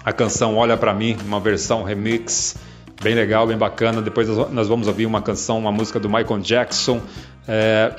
[0.04, 2.54] a canção Olha Pra Mim, uma versão remix
[3.02, 4.00] bem legal, bem bacana.
[4.00, 7.00] Depois nós- vamos ouvir uma canção, uma música do Michael Jackson,
[7.48, 7.92] é,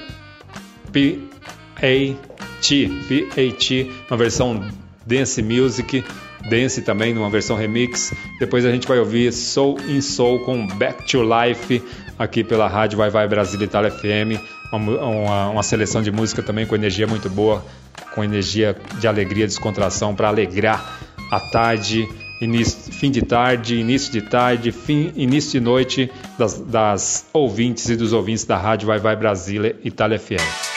[0.93, 2.89] P.A.T.
[3.07, 3.91] P.A.T.
[4.09, 4.63] uma versão
[5.05, 6.03] dance music,
[6.49, 8.13] dance também, numa versão remix.
[8.39, 11.81] Depois a gente vai ouvir Soul in Soul com Back to Life
[12.17, 14.39] aqui pela rádio Vai Vai Brasília Itália FM.
[14.71, 17.63] Uma, uma- uma seleção de música também com energia muito boa,
[18.13, 20.99] com energia de alegria, descontração para alegrar
[21.31, 22.07] a tarde,
[22.41, 27.95] início, fim de tarde, início de tarde, fim, início de noite das, das ouvintes e
[27.95, 30.76] dos ouvintes da rádio Vai Vai Brasília Itália FM.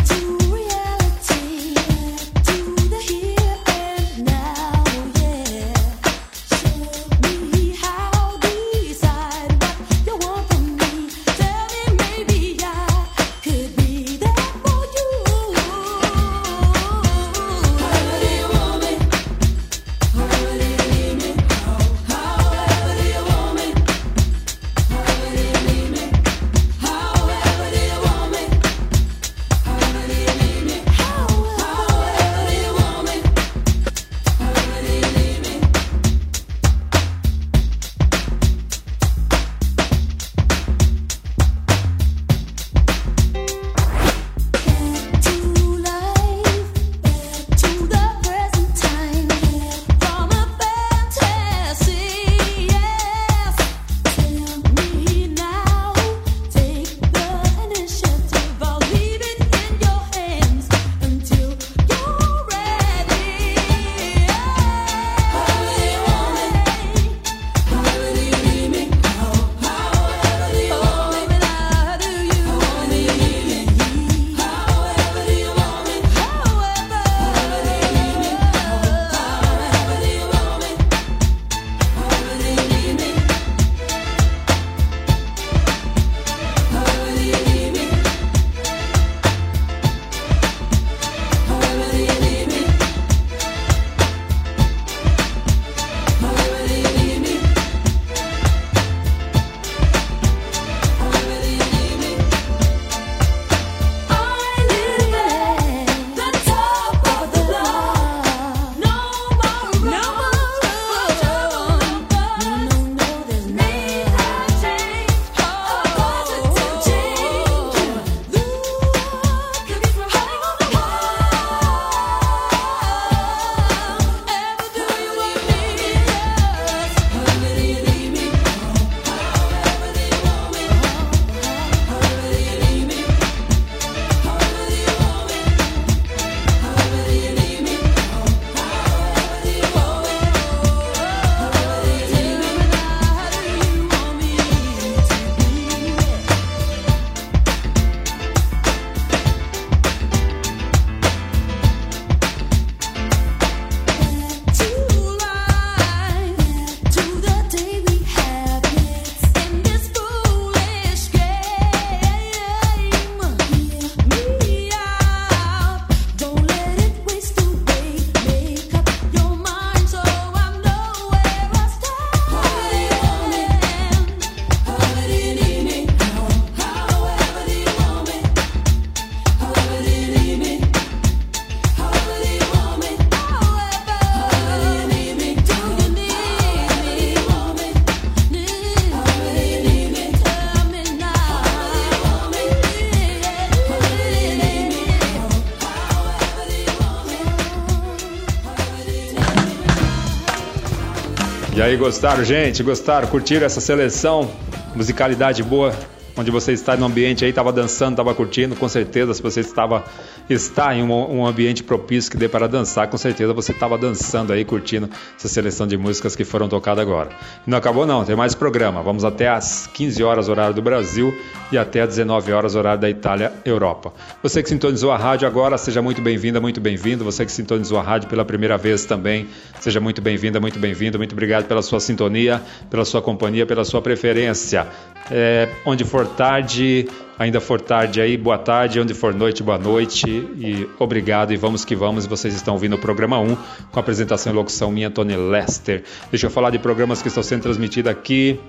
[201.71, 202.61] Aí, gostaram, gente?
[202.63, 203.07] Gostaram?
[203.07, 204.29] Curtiram essa seleção?
[204.75, 205.73] Musicalidade boa?
[206.17, 209.85] Onde você está no ambiente aí, estava dançando, estava curtindo, com certeza, se você estava
[210.29, 214.33] está em um, um ambiente propício que dê para dançar, com certeza você estava dançando
[214.33, 217.09] aí, curtindo essa seleção de músicas que foram tocadas agora.
[217.45, 218.81] E não acabou não, tem mais programa.
[218.81, 221.13] Vamos até às 15 horas horário do Brasil
[221.51, 223.93] e até às 19 horas horário da Itália, Europa.
[224.21, 227.03] Você que sintonizou a rádio agora, seja muito bem-vinda, muito bem-vindo.
[227.03, 229.27] Você que sintonizou a rádio pela primeira vez também,
[229.61, 230.97] seja muito bem-vinda, muito bem-vindo.
[230.97, 234.67] Muito obrigado pela sua sintonia, pela sua companhia, pela sua preferência.
[235.09, 240.07] É, onde for tarde, ainda for tarde aí, boa tarde, onde for noite, boa noite
[240.09, 242.07] e obrigado e vamos que vamos.
[242.07, 243.35] Vocês estão ouvindo o programa 1
[243.71, 245.83] com a apresentação e locução minha, Tony Lester.
[246.09, 248.39] Deixa eu falar de programas que estão sendo transmitidos aqui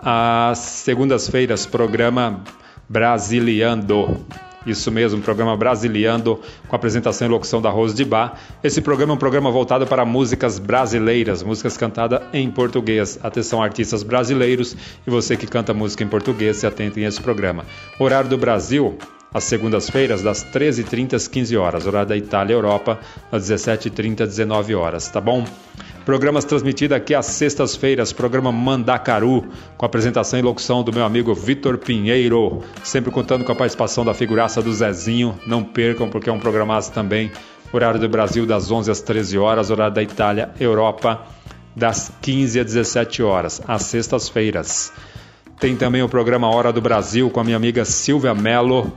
[0.00, 2.42] às segundas-feiras, programa
[2.88, 4.26] Brasiliando.
[4.70, 8.38] Isso mesmo, programa Brasiliando, com apresentação e locução da Rose de Bar.
[8.62, 13.18] Esse programa é um programa voltado para músicas brasileiras, músicas cantadas em português.
[13.22, 14.76] Atenção, artistas brasileiros
[15.06, 17.64] e você que canta música em português, se atentem a esse programa.
[17.98, 18.98] Horário do Brasil,
[19.32, 21.86] às segundas-feiras, das 13h30 às 15 horas.
[21.86, 22.98] Horário da Itália e Europa,
[23.30, 25.44] das 17h30 às 19 horas, tá bom?
[26.08, 29.44] Programas transmitidos aqui às sextas-feiras, programa Mandacaru,
[29.76, 34.14] com apresentação e locução do meu amigo Vitor Pinheiro, sempre contando com a participação da
[34.14, 35.38] figuraça do Zezinho.
[35.46, 37.30] Não percam, porque é um programaço também.
[37.70, 39.70] Horário do Brasil, das 11 às 13 horas.
[39.70, 41.26] Horário da Itália, Europa,
[41.76, 44.90] das 15 às 17 horas, às sextas-feiras.
[45.60, 48.90] Tem também o programa Hora do Brasil com a minha amiga Silvia Mello,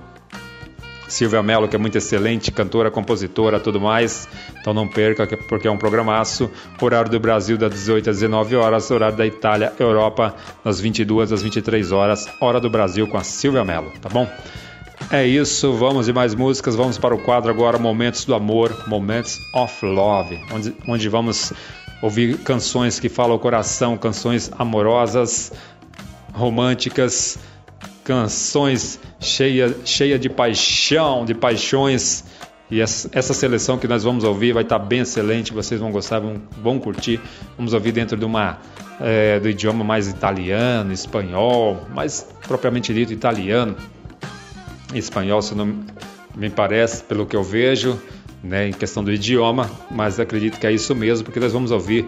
[1.12, 4.28] Silvia Mello, que é muito excelente, cantora, compositora, tudo mais.
[4.60, 6.50] Então não perca, porque é um programaço.
[6.82, 10.34] Horário do Brasil das 18 às 19 horas, horário da Itália, Europa,
[10.64, 14.28] das 22 às 23 horas, hora do Brasil com a Silvia Mello, tá bom?
[15.10, 19.40] É isso, vamos de mais músicas, vamos para o quadro agora Momentos do Amor, Moments
[19.54, 21.52] of Love, onde, onde vamos
[22.02, 25.52] ouvir canções que falam o coração, canções amorosas,
[26.34, 27.38] românticas,
[28.04, 32.24] canções cheia, cheia de paixão, de paixões.
[32.70, 36.42] E essa, seleção que nós vamos ouvir vai estar bem excelente, vocês vão gostar, vão,
[36.64, 37.20] vão curtir.
[37.58, 38.60] Vamos ouvir dentro de uma
[39.00, 43.76] é, do idioma mais italiano, espanhol, mais propriamente dito italiano,
[44.94, 45.84] espanhol, se não
[46.34, 48.02] me parece, pelo que eu vejo,
[48.42, 52.08] né, em questão do idioma, mas acredito que é isso mesmo, porque nós vamos ouvir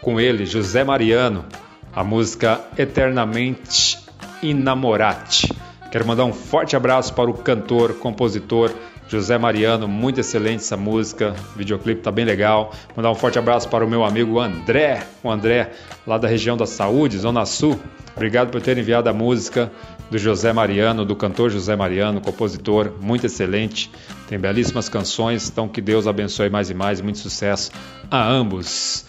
[0.00, 1.44] com ele, José Mariano,
[1.92, 4.03] a música Eternamente
[4.44, 5.48] Inamorati.
[5.90, 8.70] Quero mandar um forte abraço para o cantor, compositor
[9.08, 12.72] José Mariano, muito excelente essa música, o videoclipe tá bem legal.
[12.96, 15.72] Mandar um forte abraço para o meu amigo André, o André
[16.06, 17.78] lá da região da Saúde, Zona Sul.
[18.16, 19.70] Obrigado por ter enviado a música
[20.10, 23.90] do José Mariano, do cantor José Mariano, compositor, muito excelente.
[24.28, 27.70] Tem belíssimas canções, então que Deus abençoe mais e mais, muito sucesso
[28.10, 29.06] a ambos.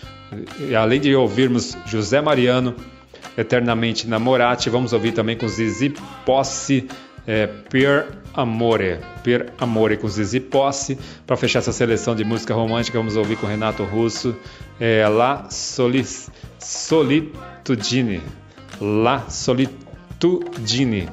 [0.59, 2.75] E além de ouvirmos José Mariano,
[3.37, 4.69] Eternamente Namorati.
[4.69, 5.93] Vamos ouvir também com Zizi
[6.25, 6.87] Posse,
[7.27, 8.99] é, Per Amore.
[9.23, 10.97] Per Amore com Zizi Posse.
[11.25, 14.35] Para fechar essa seleção de música romântica, vamos ouvir com Renato Russo,
[14.79, 16.05] é, La Soli,
[16.59, 18.21] Solitudine.
[18.79, 21.09] La Solitudine.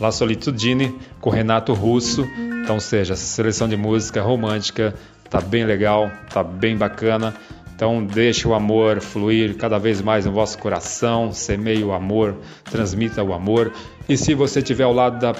[0.00, 2.26] La Solitudine com Renato Russo.
[2.62, 4.94] Então, seja, essa seleção de música romântica
[5.28, 7.34] tá bem legal, tá bem bacana.
[7.80, 12.36] Então deixe o amor fluir cada vez mais no vosso coração, semeie o amor,
[12.70, 13.72] transmita o amor.
[14.06, 15.34] E se você estiver ao lado da,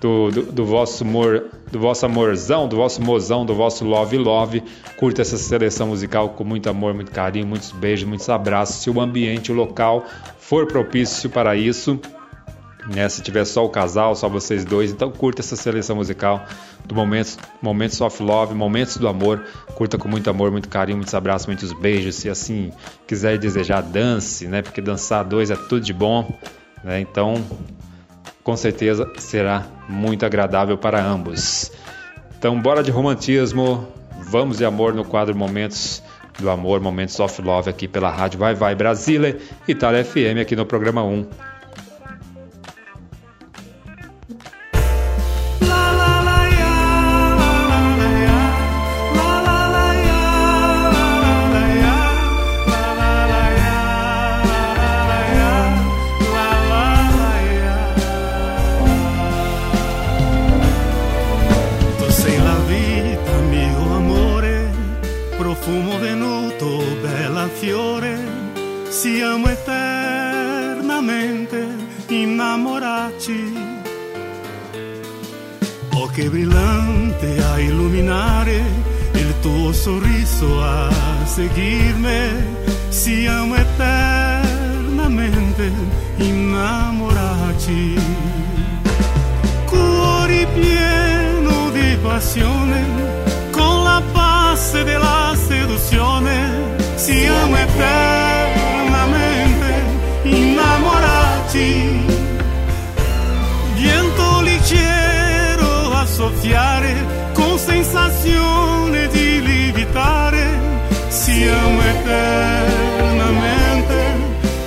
[0.00, 4.64] do, do, do, vosso amor, do vosso amorzão, do vosso mozão, do vosso love love,
[4.96, 8.82] curta essa seleção musical com muito amor, muito carinho, muitos beijos, muitos abraços.
[8.82, 10.04] Se o ambiente, o local
[10.40, 12.00] for propício para isso,
[12.86, 13.08] né?
[13.08, 16.44] Se tiver só o casal, só vocês dois, então curta essa seleção musical
[16.84, 19.44] do Momentos, Momentos of Love, Momentos do Amor.
[19.74, 22.14] Curta com muito amor, muito carinho, muitos abraços, muitos beijos.
[22.16, 22.72] Se assim
[23.06, 24.62] quiser desejar, dance, né?
[24.62, 26.32] Porque dançar dois é tudo de bom,
[26.84, 27.00] né?
[27.00, 27.44] Então,
[28.42, 31.72] com certeza será muito agradável para ambos.
[32.38, 33.88] Então, bora de romantismo,
[34.20, 36.02] vamos de amor no quadro Momentos
[36.38, 40.66] do Amor, Momentos of Love aqui pela rádio Vai Vai Brasília, Itália FM aqui no
[40.66, 41.26] programa 1.
[76.16, 78.62] Occhi brillante a illuminare
[79.12, 80.88] il tuo sorriso a
[81.26, 82.42] seguirme,
[82.88, 85.70] siamo eternamente
[86.16, 88.00] innamorati.
[89.66, 92.82] Cuori pieno di passione,
[93.50, 99.84] con la pace della seduzione, siamo eternamente
[100.22, 101.85] innamorati.
[106.26, 106.94] Leggero a soffiare,
[107.32, 110.58] con sensazione di lievitare,
[111.08, 112.74] siamo eternamente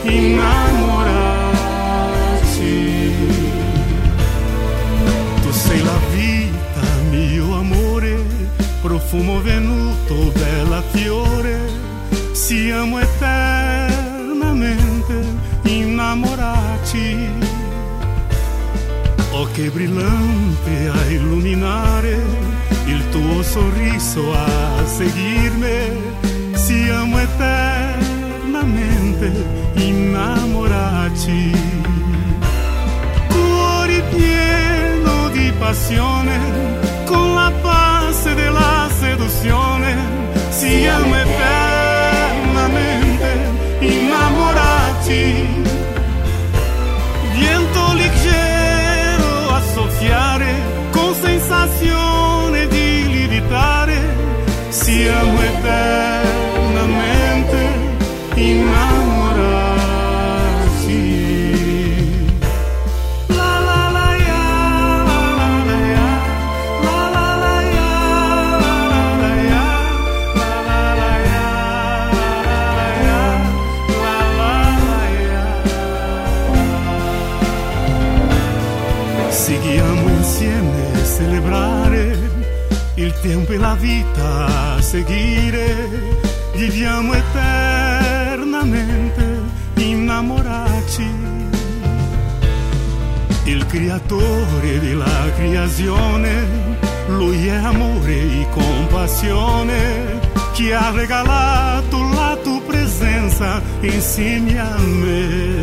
[0.03, 1.27] innamorati.
[5.41, 8.17] Tu sei la vita, mio amore,
[8.81, 11.59] profumo venuto, bella fiore,
[12.31, 13.58] siamo eternamente
[19.59, 22.23] Occhi brillanti a illuminare,
[22.85, 25.99] il tuo sorriso a seguirmi,
[26.53, 29.33] siamo eternamente
[29.73, 31.51] innamorati.
[33.27, 36.39] Cuori pieno di passione,
[37.03, 39.93] con la pace della seduzione,
[40.51, 43.27] siamo eternamente
[43.79, 45.68] innamorati.
[51.67, 53.99] Sensazione di lievitare,
[54.69, 56.08] siamo eternamente
[84.89, 85.87] seguire.
[86.55, 89.23] Viviamo eternamente
[89.75, 91.07] innamorati.
[93.43, 96.47] Il creatore della creazione,
[97.09, 100.19] lui è amore e compassione,
[100.53, 105.61] che ha regalato la tua presenza insieme a me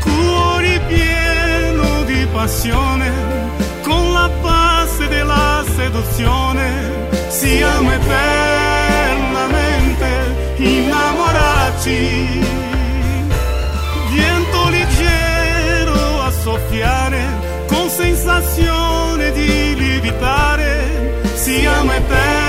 [0.00, 3.12] cuori pieno di passione,
[3.82, 10.06] con la pace della seduzione, siamo eternamente
[10.58, 12.46] innamorati.
[14.10, 17.26] Viento leggero a soffiare,
[17.66, 22.43] con sensazione di lievitare, siamo eternamente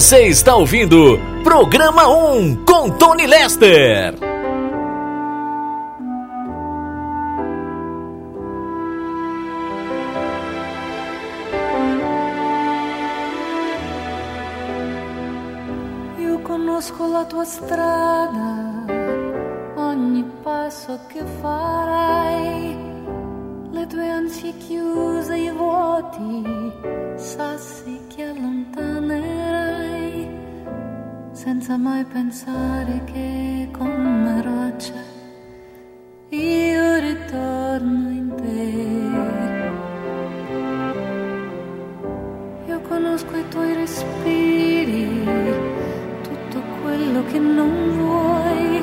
[0.00, 4.14] Você está ouvindo Programa 1 com Tony Lester.
[16.18, 18.86] Io conosco la tua strada,
[19.76, 22.74] ogni passo che farai,
[23.70, 26.42] le tue ansie chiuse, i vuoti,
[27.16, 29.29] sassi che allontanerai,
[31.42, 34.92] senza mai pensare che come roccia
[36.28, 38.72] io ritorno in te.
[42.70, 45.24] Io conosco i tuoi respiri,
[46.20, 48.82] tutto quello che non vuoi,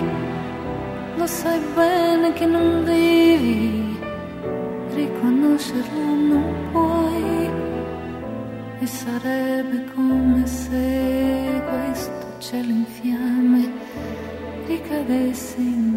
[1.16, 4.00] lo sai bene che non devi,
[4.96, 7.52] riconoscerlo non puoi,
[8.80, 12.17] e sarebbe come se questo
[12.48, 13.70] cielo in fiamme
[14.68, 15.97] ricadesse in me.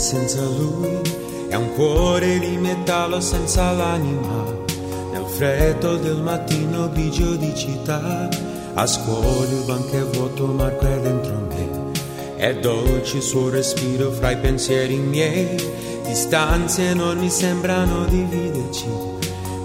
[0.00, 0.98] Senza lui
[1.48, 4.44] è un cuore di metallo senza l'anima.
[5.12, 8.26] Nel freddo del mattino grigio di città,
[8.74, 11.68] a scuola il banco è vuoto, Marco è dentro me.
[12.36, 15.54] È dolce il suo respiro fra i pensieri miei.
[16.06, 18.88] Distanze non mi sembrano dividerci,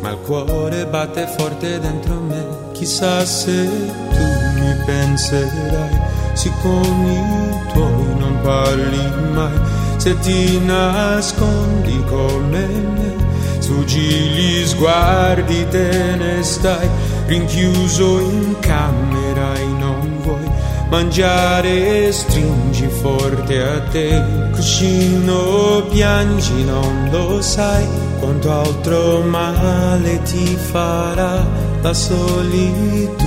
[0.02, 2.46] ma il cuore batte forte dentro me.
[2.74, 6.02] Chissà se tu mi penserai,
[6.34, 9.75] se con i tuoi non parli mai,
[10.06, 13.16] se ti nascondi come me,
[13.58, 16.88] sfuggi gli sguardi, te ne stai
[17.26, 20.48] rinchiuso in camera e non vuoi
[20.92, 27.88] mangiare, stringi forte a te, cuscino piangi, non lo sai
[28.20, 31.44] quanto altro male ti farà
[31.82, 33.25] la solitudine.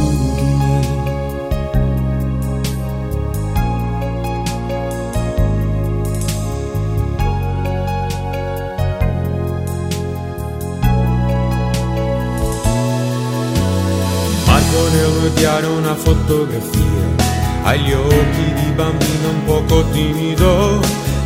[15.89, 17.27] Una fotografia.
[17.63, 20.81] Agli occhi di bambino un poco timido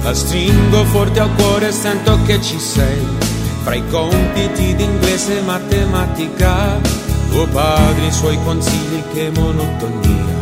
[0.04, 3.04] la stringo forte al cuore e sento che ci sei.
[3.64, 6.80] Fra i compiti d'inglese e matematica
[7.30, 10.40] tuo padre i suoi consigli che monotonia.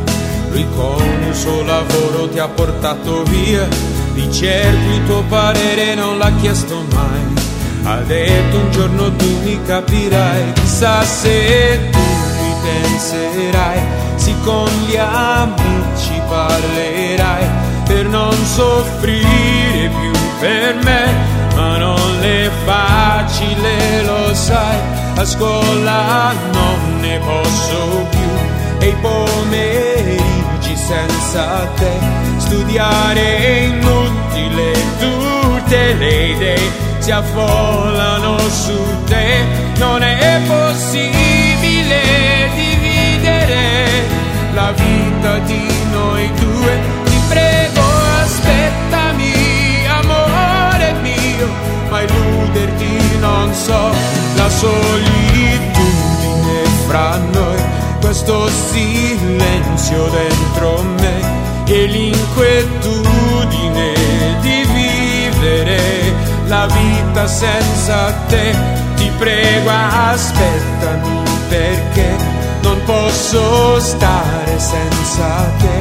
[0.50, 3.66] Lui con il suo lavoro ti ha portato via.
[4.12, 7.48] Di certo il tuo parere non l'ha chiesto mai.
[7.84, 14.96] Ha detto un giorno tu mi capirai, chissà se tu mi penserai, sì con gli
[14.96, 17.46] amici parlerai
[17.86, 21.04] per non soffrire più per me,
[21.54, 24.78] ma non è facile, lo sai,
[25.16, 28.86] a scuola non ne posso più.
[28.86, 31.92] E i pomeriggi senza te,
[32.38, 39.44] studiare è inutile, tutte le idee si affollano su te,
[39.78, 41.49] non è possibile
[44.60, 47.80] la vita di noi due, ti prego
[48.22, 49.32] aspettami
[49.86, 51.48] amore mio,
[51.88, 53.90] ma illuderti non so,
[54.34, 57.58] la solitudine fra noi,
[58.00, 63.94] questo silenzio dentro me e l'inquietudine
[64.40, 65.80] di vivere
[66.48, 68.54] la vita senza te,
[68.96, 72.19] ti prego aspettami perché
[72.90, 75.80] posso stare senza te,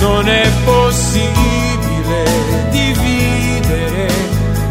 [0.00, 2.24] non è possibile
[2.70, 4.08] dividere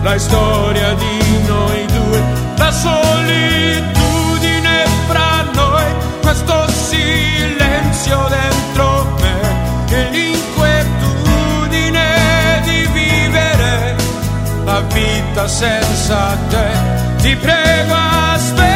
[0.03, 2.24] la storia di noi due,
[2.57, 5.86] la solitudine fra noi,
[6.22, 9.40] questo silenzio dentro me
[9.90, 13.95] e l'inquietudine di vivere
[14.64, 16.70] la vita senza te,
[17.22, 18.69] ti prego aspettami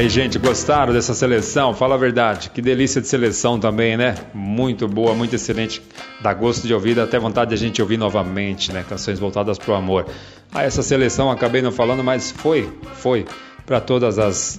[0.00, 1.74] aí, gente, gostaram dessa seleção?
[1.74, 4.14] Fala a verdade, que delícia de seleção também, né?
[4.32, 5.82] Muito boa, muito excelente.
[6.22, 8.82] Dá gosto de ouvir, dá até vontade de a gente ouvir novamente, né?
[8.88, 10.06] Canções voltadas pro amor.
[10.52, 13.26] Ah, essa seleção acabei não falando, mas foi, foi
[13.66, 14.58] para todas as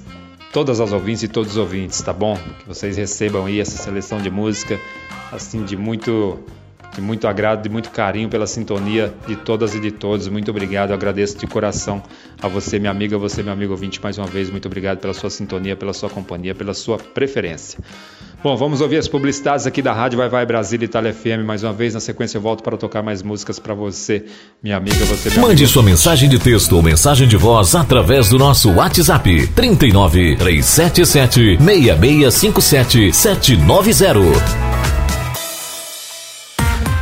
[0.54, 2.38] todas as ouvintes e todos os ouvintes, tá bom?
[2.60, 4.80] Que vocês recebam aí essa seleção de música
[5.32, 6.40] assim de muito
[6.94, 10.28] de muito agrado, de muito carinho pela sintonia de todas e de todos.
[10.28, 12.02] Muito obrigado, eu agradeço de coração
[12.42, 14.50] a você, minha amiga, você, meu amigo ouvinte, mais uma vez.
[14.50, 17.80] Muito obrigado pela sua sintonia, pela sua companhia, pela sua preferência.
[18.44, 21.46] Bom, vamos ouvir as publicidades aqui da Rádio Vai Vai Brasília Itália FM.
[21.46, 24.26] Mais uma vez, na sequência, eu volto para tocar mais músicas para você,
[24.64, 25.68] minha amiga, você, meu Mande amigo.
[25.68, 33.14] sua mensagem de texto ou mensagem de voz através do nosso WhatsApp 39 377 6657
[33.14, 35.01] 790.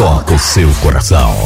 [0.00, 1.36] toca o seu coração.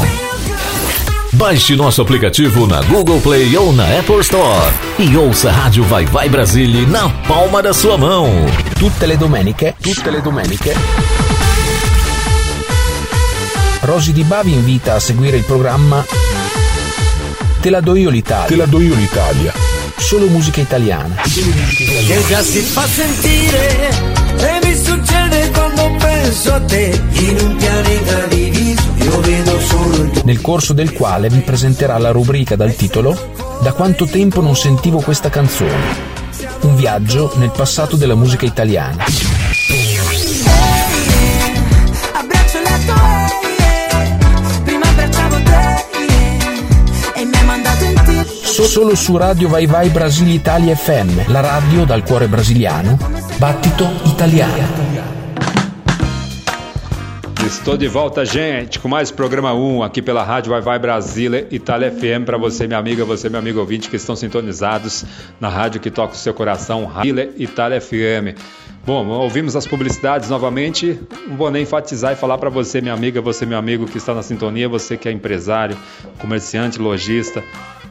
[1.33, 6.05] Baixe nosso aplicativo na Google Play ou na Apple Store e ouça a Rádio Vai
[6.05, 8.29] Vai Brasília na palma da sua mão.
[8.79, 10.73] Tutte le domeniche, tutte le domeniche.
[13.81, 16.07] Rosy Di Bavi invita a seguire il programma
[17.61, 18.47] Te la do io l'Italia.
[18.47, 19.53] Te la do io l'Italia.
[19.97, 21.17] Solo musica italiana.
[21.25, 23.89] che già si fa sentire
[24.37, 25.24] e mi succede
[25.99, 31.29] penso a te in un pianeta diviso io vedo solo il Nel corso del quale
[31.29, 36.13] vi presenterà la rubrica dal titolo Da quanto tempo non sentivo questa canzone.
[36.63, 39.05] Un viaggio nel passato della musica italiana.
[48.43, 52.99] So- solo su Radio Vai Vai Brasile Italia FM, la radio dal cuore brasiliano,
[53.39, 55.24] battito italiano.
[57.47, 61.93] Estou de volta, gente, com mais programa 1 aqui pela Rádio Vai Vai Brasília Itália
[61.93, 65.05] FM para você, minha amiga, você, meu amigo ouvinte que estão sintonizados
[65.39, 68.39] na rádio que toca o seu coração, Rádio Itália FM.
[68.87, 70.99] Bom, ouvimos as publicidades novamente.
[71.27, 74.15] Não vou nem enfatizar e falar para você, minha amiga, você, meu amigo que está
[74.15, 75.77] na sintonia, você que é empresário,
[76.19, 77.45] comerciante, lojista,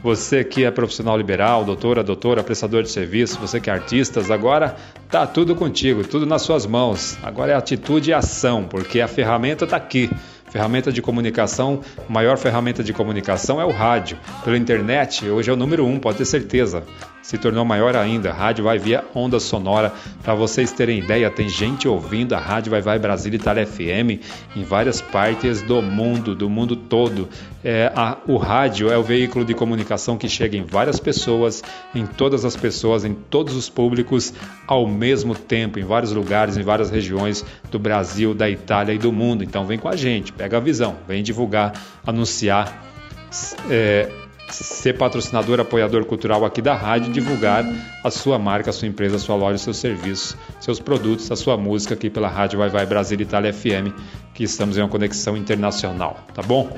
[0.04, 4.76] você que é profissional liberal, doutora, doutora, prestador de serviço, você que é artistas, agora
[5.08, 7.16] tá tudo contigo, tudo nas suas mãos.
[7.22, 10.10] Agora é atitude e ação, porque a ferramenta está aqui.
[10.50, 14.18] Ferramenta de comunicação, maior ferramenta de comunicação é o rádio.
[14.44, 16.84] Pela internet, hoje é o número um, pode ter certeza.
[17.24, 18.30] Se tornou maior ainda.
[18.30, 19.90] A rádio vai via onda sonora.
[20.22, 24.20] Para vocês terem ideia, tem gente ouvindo a rádio Vai Vai Brasília Itália FM
[24.54, 27.26] em várias partes do mundo, do mundo todo.
[27.64, 31.64] É, a- o rádio é o veículo de comunicação que chega em várias pessoas,
[31.94, 34.34] em todas as pessoas, em todos os públicos
[34.66, 39.10] ao mesmo tempo, em vários lugares, em várias regiões do Brasil, da Itália e do
[39.10, 39.42] mundo.
[39.42, 41.72] Então vem com a gente, pega a visão, vem divulgar,
[42.06, 42.82] anunciar.
[43.70, 44.08] é,
[44.62, 47.64] ser patrocinador, apoiador cultural aqui da rádio, divulgar
[48.04, 51.56] a sua marca, a sua empresa, a sua loja, seus serviços, seus produtos, a sua
[51.56, 53.92] música aqui pela rádio Vai Vai Brasil Itália FM,
[54.32, 56.76] que estamos em uma conexão internacional, tá bom?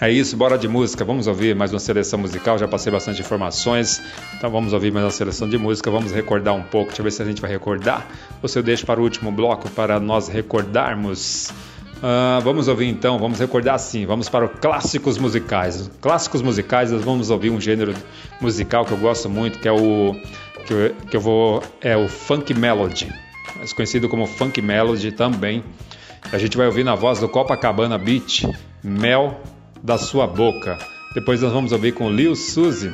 [0.00, 1.04] É isso, bora de música.
[1.04, 2.56] Vamos ouvir mais uma seleção musical.
[2.56, 4.00] Já passei bastante informações,
[4.36, 5.90] então vamos ouvir mais uma seleção de música.
[5.90, 6.86] Vamos recordar um pouco.
[6.90, 8.06] Deixa eu ver se a gente vai recordar.
[8.40, 11.52] Ou se eu deixo para o último bloco para nós recordarmos.
[12.02, 15.90] Ah, vamos ouvir então, vamos recordar sim, vamos para os clássicos musicais.
[16.00, 17.94] Clássicos musicais, nós vamos ouvir um gênero
[18.40, 20.14] musical que eu gosto muito, que é o
[20.64, 23.12] que eu, que eu vou é o funk melody,
[23.56, 25.64] mais conhecido como funk melody também.
[26.30, 28.46] A gente vai ouvir na voz do Copacabana Beach,
[28.82, 29.40] Mel
[29.82, 30.78] da sua boca.
[31.14, 32.92] Depois nós vamos ouvir com Lil Suzy,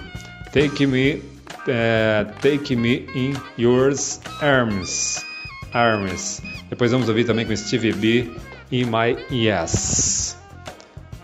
[0.53, 1.23] Take Me,
[1.67, 5.27] eh, Take Me in Yours Arms,
[5.73, 6.41] Arms.
[6.71, 8.31] Depois vamos ouvir também com Stevie B,
[8.71, 10.37] In My Yes.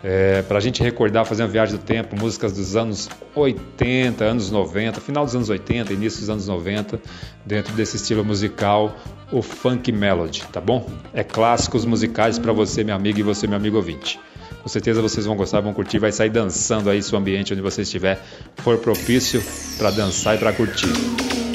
[0.03, 4.51] É, para a gente recordar, fazer uma viagem do tempo, músicas dos anos 80, anos
[4.51, 7.01] 90, final dos anos 80, início dos anos 90,
[7.45, 8.97] dentro desse estilo musical,
[9.31, 10.89] o funk melody, tá bom?
[11.12, 14.19] É clássicos musicais para você, meu amigo, e você, meu amigo ouvinte.
[14.62, 17.62] Com certeza vocês vão gostar, vão curtir, vai sair dançando aí se o ambiente onde
[17.62, 18.19] você estiver
[18.57, 19.43] for propício
[19.77, 21.49] para dançar e para curtir.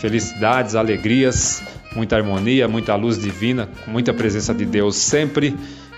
[0.00, 1.62] felicidades, alegrias,
[1.94, 5.54] muita harmonia, muita luz divina, com muita presença de Deus sempre.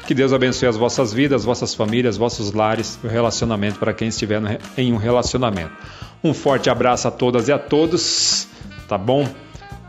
[0.09, 4.41] Que Deus abençoe as vossas vidas, vossas famílias, vossos lares o relacionamento para quem estiver
[4.77, 5.73] em um relacionamento.
[6.23, 8.49] Um forte abraço a todas e a todos,
[8.89, 9.27] tá bom?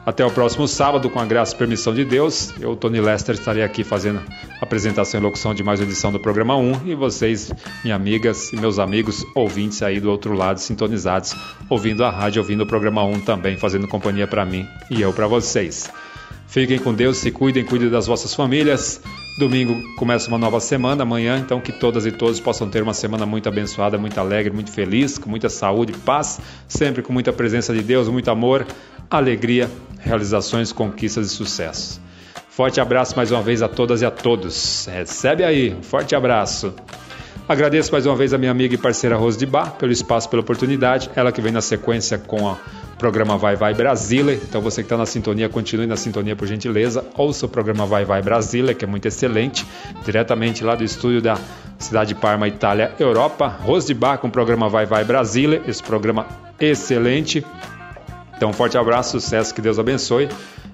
[0.07, 2.53] Até o próximo sábado, com a graça e permissão de Deus.
[2.61, 4.21] Eu, Tony Lester, estarei aqui fazendo
[4.61, 6.87] a apresentação e locução de mais uma edição do programa 1.
[6.87, 7.51] E vocês,
[7.83, 11.35] minhas amigas e meus amigos ouvintes aí do outro lado, sintonizados,
[11.69, 15.27] ouvindo a rádio, ouvindo o programa 1 também, fazendo companhia para mim e eu para
[15.27, 15.91] vocês.
[16.47, 19.01] Fiquem com Deus, se cuidem, cuidem das vossas famílias.
[19.37, 23.25] Domingo começa uma nova semana, amanhã, então que todas e todos possam ter uma semana
[23.25, 27.81] muito abençoada, muito alegre, muito feliz, com muita saúde, paz, sempre com muita presença de
[27.81, 28.65] Deus, muito amor,
[29.11, 29.69] alegria,
[29.99, 32.01] realizações, conquistas e sucesso.
[32.49, 34.87] Forte abraço mais uma vez a todas e a todos.
[34.91, 36.73] Recebe aí, um forte abraço.
[37.49, 40.41] Agradeço mais uma vez a minha amiga e parceira Rose de Bar pelo espaço, pela
[40.41, 41.09] oportunidade.
[41.15, 42.57] Ela que vem na sequência com a
[42.97, 44.33] programa Vai Vai Brasília.
[44.33, 47.05] Então você que está na sintonia, continue na sintonia por gentileza.
[47.15, 49.65] Ouça o programa Vai Vai Brasília, que é muito excelente,
[50.03, 51.37] diretamente lá do estúdio da
[51.79, 53.47] cidade de Parma, Itália, Europa.
[53.47, 56.27] Rose de Bar com o programa Vai Vai Brasília, esse programa
[56.59, 57.45] excelente.
[58.35, 60.27] Então, um forte abraço, sucesso, que Deus abençoe.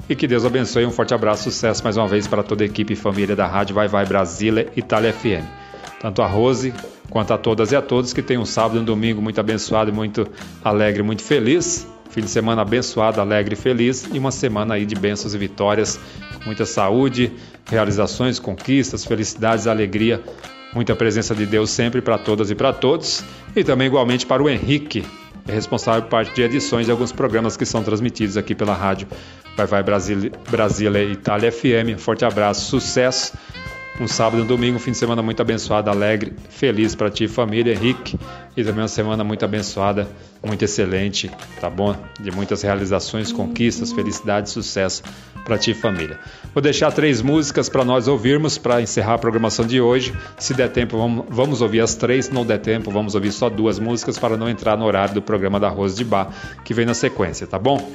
[0.09, 0.87] E que Deus abençoe.
[0.87, 3.75] Um forte abraço, sucesso mais uma vez para toda a equipe e família da Rádio
[3.75, 5.62] Vai Vai Brasília, Itália FM.
[6.03, 6.73] Tanto a Rose
[7.09, 9.93] quanto a todas e a todos que tenham um sábado e um domingo muito abençoado
[9.93, 10.27] muito
[10.61, 11.87] alegre, muito feliz.
[12.09, 14.05] Fim de semana abençoado, alegre e feliz.
[14.11, 15.97] E uma semana aí de bênçãos e vitórias,
[16.37, 17.31] com muita saúde,
[17.65, 20.21] realizações, conquistas, felicidades, alegria.
[20.75, 23.23] Muita presença de Deus sempre para todas e para todos.
[23.55, 25.05] E também igualmente para o Henrique,
[25.47, 29.07] é responsável por parte de edições de alguns programas que são transmitidos aqui pela rádio
[29.55, 31.97] Vai Vai Brasília, Brasília Itália FM.
[31.97, 33.33] Forte abraço, sucesso.
[34.01, 37.27] Um sábado e um domingo, um fim de semana muito abençoado, alegre, feliz para ti,
[37.27, 38.17] família, Henrique.
[38.57, 40.07] E também uma semana muito abençoada,
[40.43, 41.29] muito excelente,
[41.61, 41.95] tá bom?
[42.19, 45.03] De muitas realizações, conquistas, felicidade, sucesso
[45.45, 46.19] para ti, família.
[46.55, 50.11] Vou deixar três músicas para nós ouvirmos para encerrar a programação de hoje.
[50.39, 52.25] Se der tempo, vamos, vamos ouvir as três.
[52.25, 55.21] Se não der tempo, vamos ouvir só duas músicas para não entrar no horário do
[55.21, 56.33] programa da Rose de Bar,
[56.65, 57.91] que vem na sequência, tá bom?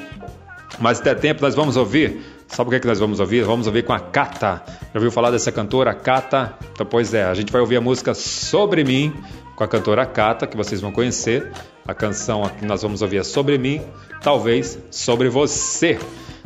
[0.79, 2.38] Mas se der tempo, nós vamos ouvir.
[2.49, 3.45] Sabe o que, é que nós vamos ouvir?
[3.45, 4.63] Vamos ouvir com a Cata.
[4.67, 6.55] Já ouviu falar dessa cantora, Cata?
[6.73, 9.15] Então, pois é, a gente vai ouvir a música Sobre Mim,
[9.55, 11.53] com a cantora Cata, que vocês vão conhecer.
[11.87, 13.83] A canção que nós vamos ouvir é Sobre Mim,
[14.23, 15.99] talvez Sobre Você.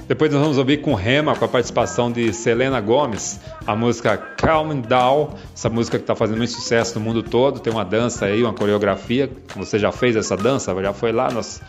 [0.07, 4.81] Depois nós vamos ouvir com Rema, com a participação de Selena Gomes, a música Calm
[4.81, 7.61] Down, essa música que está fazendo muito sucesso no mundo todo.
[7.61, 9.31] Tem uma dança aí, uma coreografia.
[9.57, 10.75] Você já fez essa dança?
[10.83, 11.63] Já foi lá nos,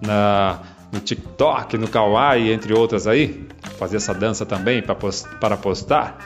[0.00, 0.58] na,
[0.92, 3.46] no TikTok, no Kawaii, entre outras aí?
[3.78, 6.18] Fazer essa dança também para postar.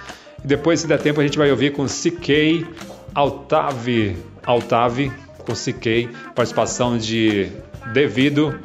[0.43, 2.66] E depois, se der tempo, a gente vai ouvir com CK
[3.15, 7.51] Altave, Altave com CK, participação de
[7.93, 8.59] Devido,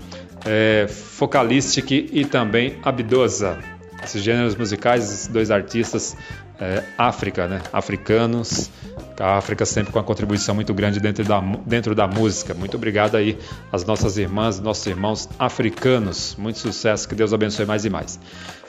[0.45, 3.57] é, Focalistic e também Abdosa.
[4.03, 6.15] Esses gêneros musicais, esses dois artistas
[6.59, 7.61] é, África, né?
[7.71, 8.69] africanos,
[9.19, 12.53] a África sempre com uma contribuição muito grande dentro da, dentro da música.
[12.53, 13.37] Muito obrigado aí
[13.71, 16.35] às nossas irmãs, nossos irmãos africanos.
[16.37, 18.19] Muito sucesso, que Deus abençoe mais e mais.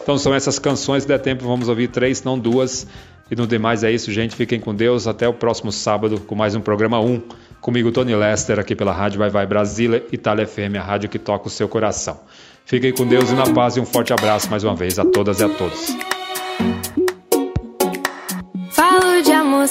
[0.02, 2.86] Então são essas canções, se der tempo, vamos ouvir três, não duas.
[3.28, 4.36] E no demais é isso, gente.
[4.36, 5.08] Fiquem com Deus.
[5.08, 7.22] Até o próximo sábado com mais um programa 1.
[7.60, 11.48] Comigo, Tony Lester, aqui pela Rádio Vai Vai Brasília, Itália FM, a rádio que toca
[11.48, 12.20] o seu coração.
[12.64, 15.40] Fiquem com Deus e na paz e um forte abraço mais uma vez a todas
[15.40, 16.15] e a todos.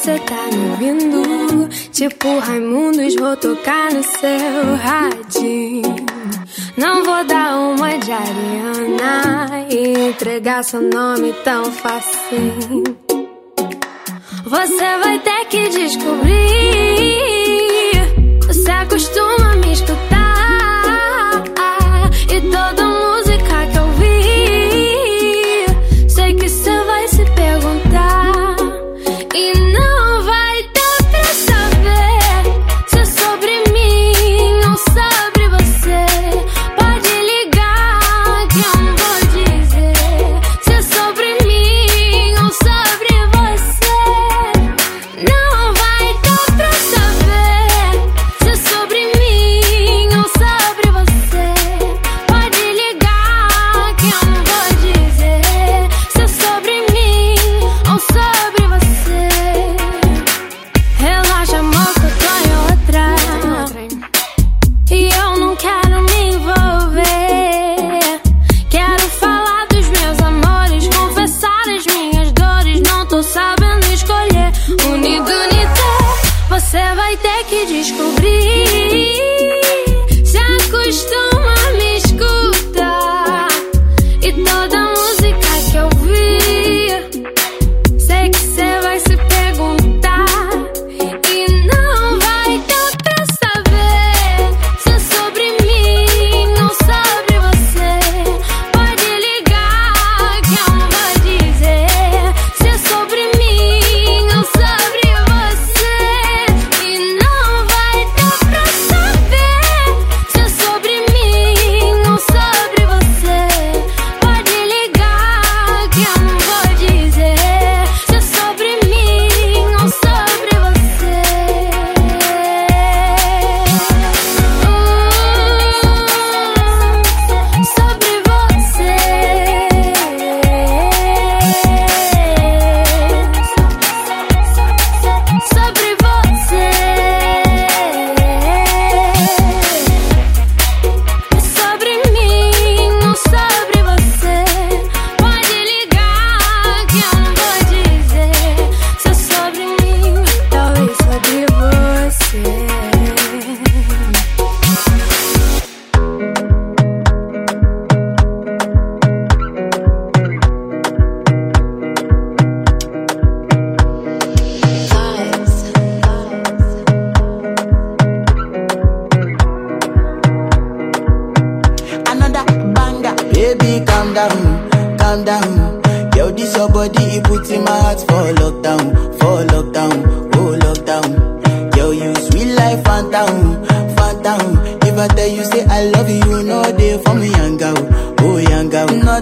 [0.05, 1.69] De amor, cê tá me ouvindo?
[1.91, 5.95] Tipo Raimundos, vou tocar no seu radinho.
[6.77, 12.83] Não vou dar uma de Ariana e entregar seu nome tão facinho.
[14.43, 16.35] Você vai ter que descobrir.
[18.47, 21.43] Você acostuma me escutar.
[22.31, 22.84] E toda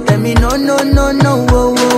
[0.07, 1.92] Let me know, no, no, no, oh, oh.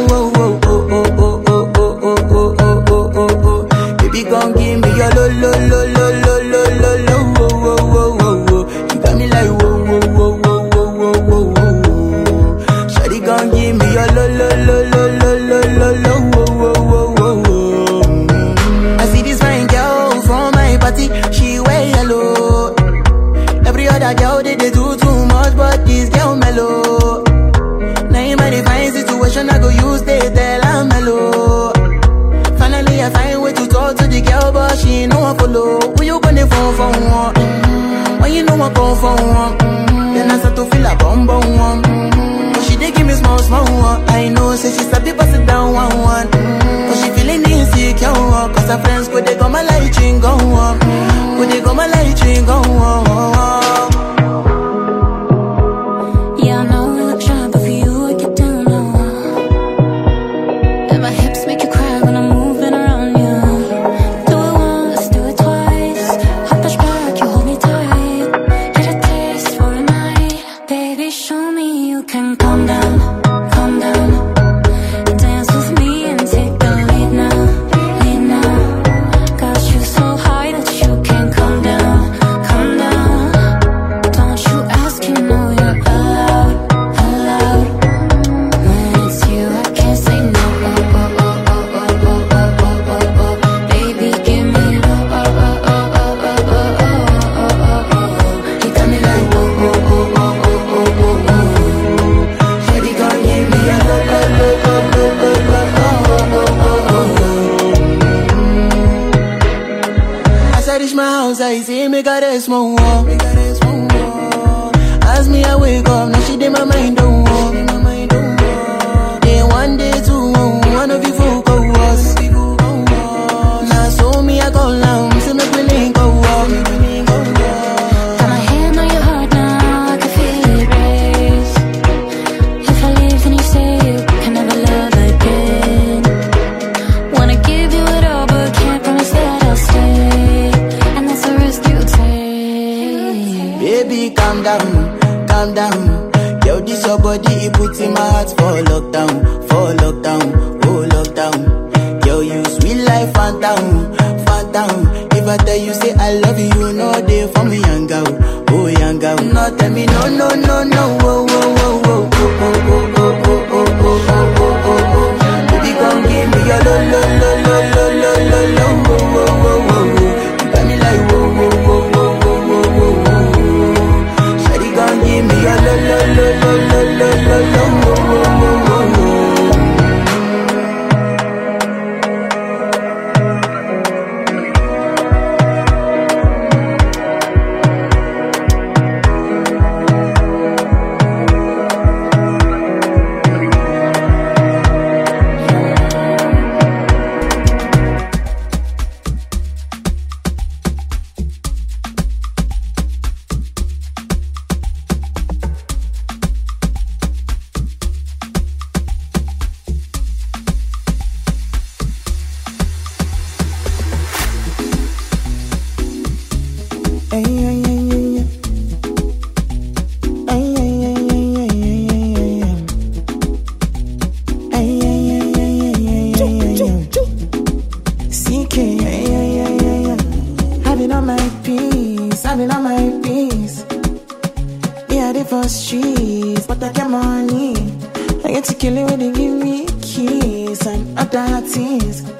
[238.65, 242.14] Killing when they give me keys and other things.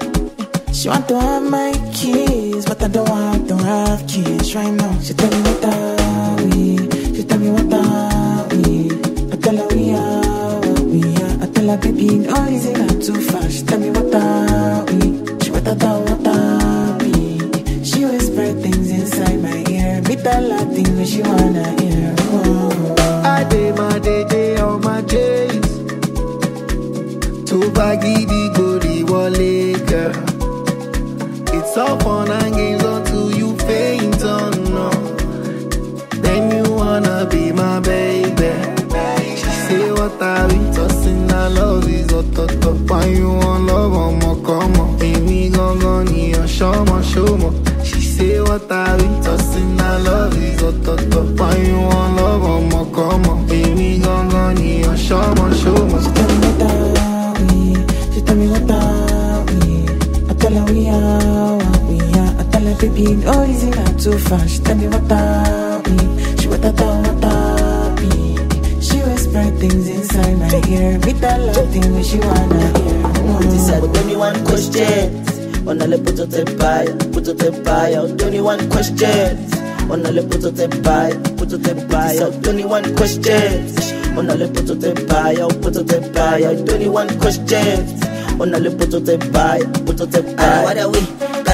[86.36, 86.56] higher.
[86.64, 88.04] 21 questions.
[88.40, 90.64] On a little prototype buy, prototype buy.
[90.64, 91.00] What are we?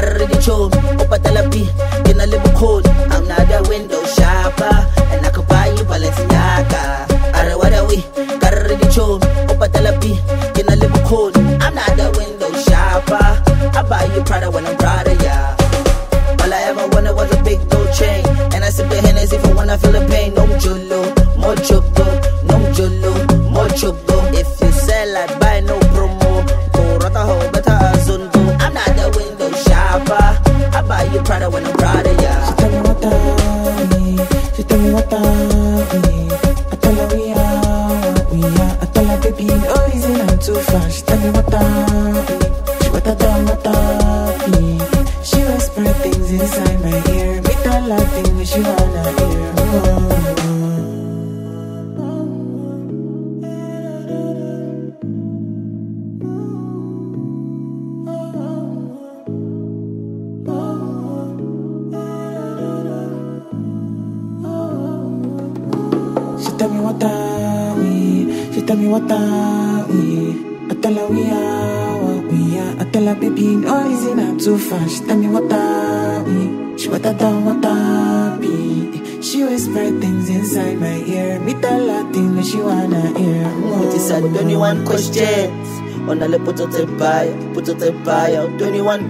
[0.02, 0.68] ready to show,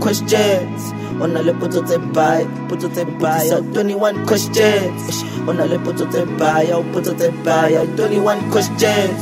[0.03, 0.93] questions.
[1.23, 2.45] Unalepototembai
[3.21, 5.23] by, 21 questions.
[5.47, 6.67] Unalepototembai
[7.45, 9.19] by, 21 questions.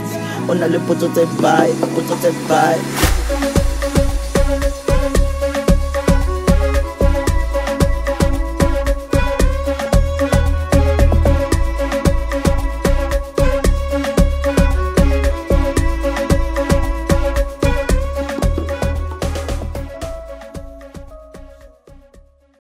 [0.49, 1.69] Unalepototembai
[2.49, 3.00] by.